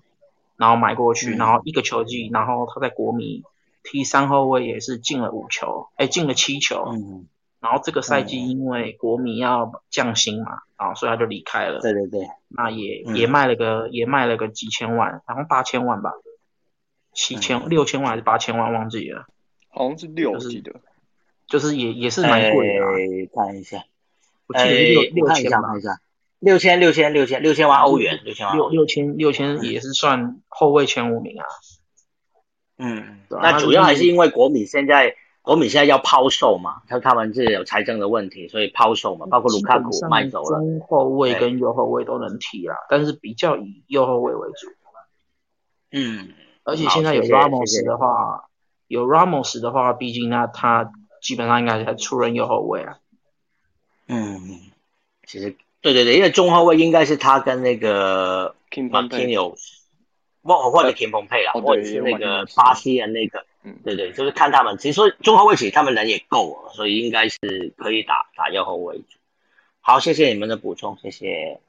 [0.57, 3.43] 然后买过去，然后一个球季，然后他在国米
[3.83, 6.85] 踢三后卫也是进了五球，哎，进了七球。
[6.93, 7.27] 嗯。
[7.59, 11.81] 然后这个赛季因为国米要降薪嘛，啊，所以他就离开了。
[11.81, 12.29] 对对对。
[12.49, 16.13] 那也也卖了个也卖了个几千万，然后八千万吧，
[17.13, 19.27] 七千六千万还是八千万忘记了。
[19.69, 20.81] 好像是六，记得。
[21.49, 22.85] 就是也也是蛮贵的。
[23.35, 23.85] 看一下。
[24.47, 25.61] 我记得六六千吧。
[26.39, 31.45] 六千六千六千六千万欧元，六千万六六千六千也是算后卫前五名啊。
[32.79, 40.59] 嗯，那主要还是因为国米现在国米现在要抛售嘛，他他们是有财政的问题，所以抛售嘛，包括卢卡库卖走了。
[40.59, 44.69] 中后卫跟右后卫都能踢啦，但是比较以右后卫为主。
[45.91, 46.35] 嗯，
[46.65, 48.51] 而且现在有 Ramos 的话，
[48.89, 52.99] 有 Ramos 的话，毕竟那他基本上应该是出任右后卫啊。
[54.07, 54.61] 嗯，
[55.27, 55.57] 其实。
[55.87, 58.57] 对对对，因为中后卫应该是他跟那个
[58.91, 59.57] 马天有，
[60.43, 64.77] 或或者 King 彭佩啊，或者是那个巴西人那个，嗯，对对，就是看他们。
[64.79, 69.01] 其实说中后卫其实他们人也够了，所以应该是可以打打右后卫。
[69.81, 71.61] 好，谢谢你们的补充，谢谢。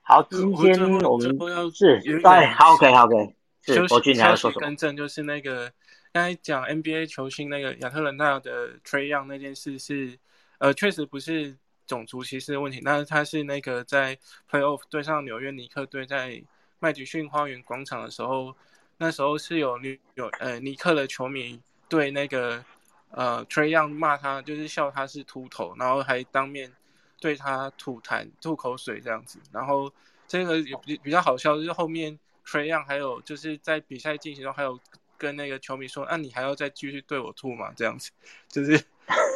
[0.00, 1.30] 好，今天我们
[1.72, 3.32] 是对，好，OK，好，OK。
[3.64, 4.66] 是国俊，你要说什么？
[4.66, 5.70] 更正就是那个
[6.12, 10.18] 刚才讲 NBA 球星那个亚特兰大的 Trey Young 那件事是，
[10.58, 11.54] 呃，确实不是。
[11.86, 14.18] 种族歧视的问题，那他是那个在
[14.50, 16.42] Playoff 对上纽约尼克队在
[16.78, 18.54] 麦迪逊花园广场的时候，
[18.98, 22.64] 那时候是有女有呃尼克的球迷对那个
[23.10, 26.72] 呃 Trey Young 骂他，就是笑他是秃头，然后还当面
[27.20, 29.38] 对他吐痰、吐口水这样子。
[29.52, 29.92] 然后
[30.26, 34.78] 这个也比比较好笑，就是后面 Trey Young 还有就是在比赛进行中还有
[35.18, 37.72] 跟那个球迷说，那你还要再继续对我吐吗？
[37.76, 38.10] 这样子，
[38.48, 38.82] 就是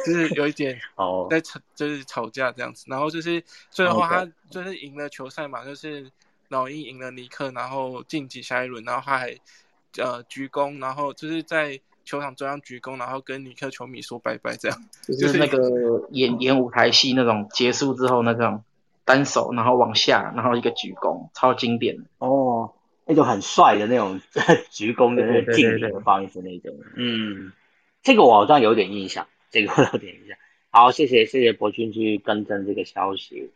[0.05, 2.85] 就是有一点 哦，在吵，就是吵架这样子。
[2.87, 6.09] 然后就是最后他就是赢了球赛嘛，就是
[6.49, 9.37] 老鹰赢了尼克，然后晋级下一轮，然后他还
[9.97, 15.27] 呃鞠躬，然后就是在球场中央鞠躬，然后跟尼克球迷说拜拜，这样就。
[15.27, 18.63] 是那个演演舞台戏那种结束之后那种
[19.03, 22.03] 单手然后往下，然后一个鞠躬，超经典的。
[22.19, 22.73] 哦，
[23.05, 24.21] 那种很帅的那种
[24.71, 27.51] 鞠躬的那种敬礼的方式那种，嗯，
[28.03, 30.35] 这个我好像有点印象，这个我有点一下。
[30.69, 33.51] 好，谢谢谢谢博君去更正这个消息。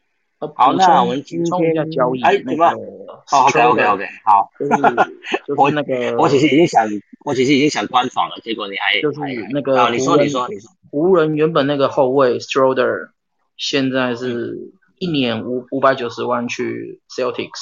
[0.55, 4.71] 好，那我们今天要交易哎，怎么？OK OK OK，好，就是
[5.45, 6.83] 就是那个，我其实已经想，
[7.23, 9.19] 我其实已经想关房了，结果你还就是
[9.51, 13.11] 那个，你说你说你说，湖人原本那个后卫 Stroder，
[13.55, 17.61] 现在是一年五五百九十万去 Celtics，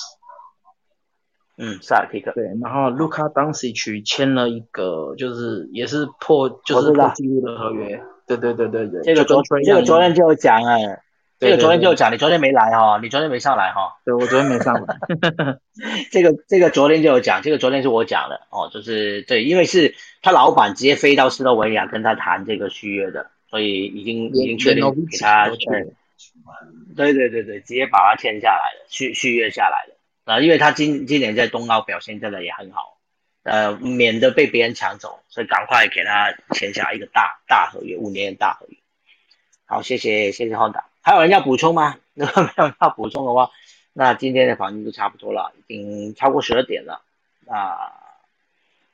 [1.57, 8.01] 嗯，萨尔提克，对，然后 Luka Doncic 签了一个，就是也是破就是破纪录的合约，
[8.37, 10.77] 对对对对对，这个昨这个昨天就有讲了。
[11.39, 13.95] 这个昨天就有讲，你昨天没来哈，你昨天没上来哈。
[14.03, 14.97] 对，我昨天没上来。
[16.11, 25.47] 这个这个昨天就有讲，这个昨天是我讲的哦，就是对，因为是他老板直接飞到斯洛文尼亚跟他谈这个续约的，所以已经已经确定给他
[26.97, 29.95] 对对对对，直接把他签下来了，续续约下来了。
[30.25, 32.97] 啊，因为他今今年在冬奥表现真的也很好，
[33.43, 38.77] 呃，免得被别人抢走，所以赶快给他签下一个大大合约，五年的大合约。
[39.65, 40.85] 好，谢谢谢谢浩达。
[41.01, 41.97] 还有人要补充吗？
[42.13, 43.51] 如 果没有要补充的话，
[43.93, 47.01] 那今天的访问就差不多了，已经超过十二点了。
[47.45, 47.93] 那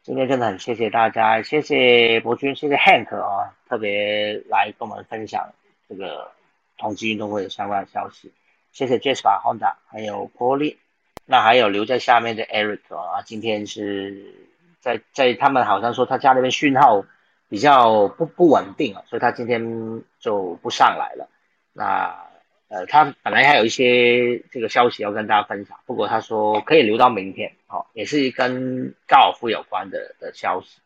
[0.04, 5.54] 今天真的很谢谢大家，谢谢博君，谢谢 Hank 啊，特别来跟我们分享
[5.90, 6.32] 这个
[6.78, 8.32] 同济运动会的相关的消息。
[8.72, 10.78] 谢谢 Jasper、Honda，还有 Polly，
[11.26, 14.34] 那还有留在下面的 Eric 啊，今天是
[14.80, 17.04] 在在他们好像说他家那边讯号
[17.50, 21.30] 比较不不稳定啊，所以他今天就不上来了。
[21.74, 22.28] 那
[22.68, 30.80] 呃，他本来还有一些这个消息要跟大家分享，不过他说可以留到明天，好，也是跟高尔夫有关的的消息。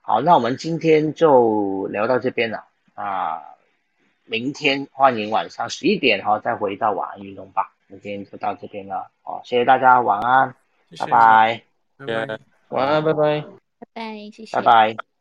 [0.00, 3.42] 好，那我们今天就聊到这边了啊，
[4.24, 7.71] 明天欢迎晚上十一点哈再回到晚安运动吧。
[7.92, 10.54] 那今天就到这边了，好，谢谢大家，晚安，
[10.98, 11.62] 拜拜，
[11.98, 12.38] 拜拜，
[12.70, 15.11] 晚安，拜拜，拜拜，谢谢，拜拜。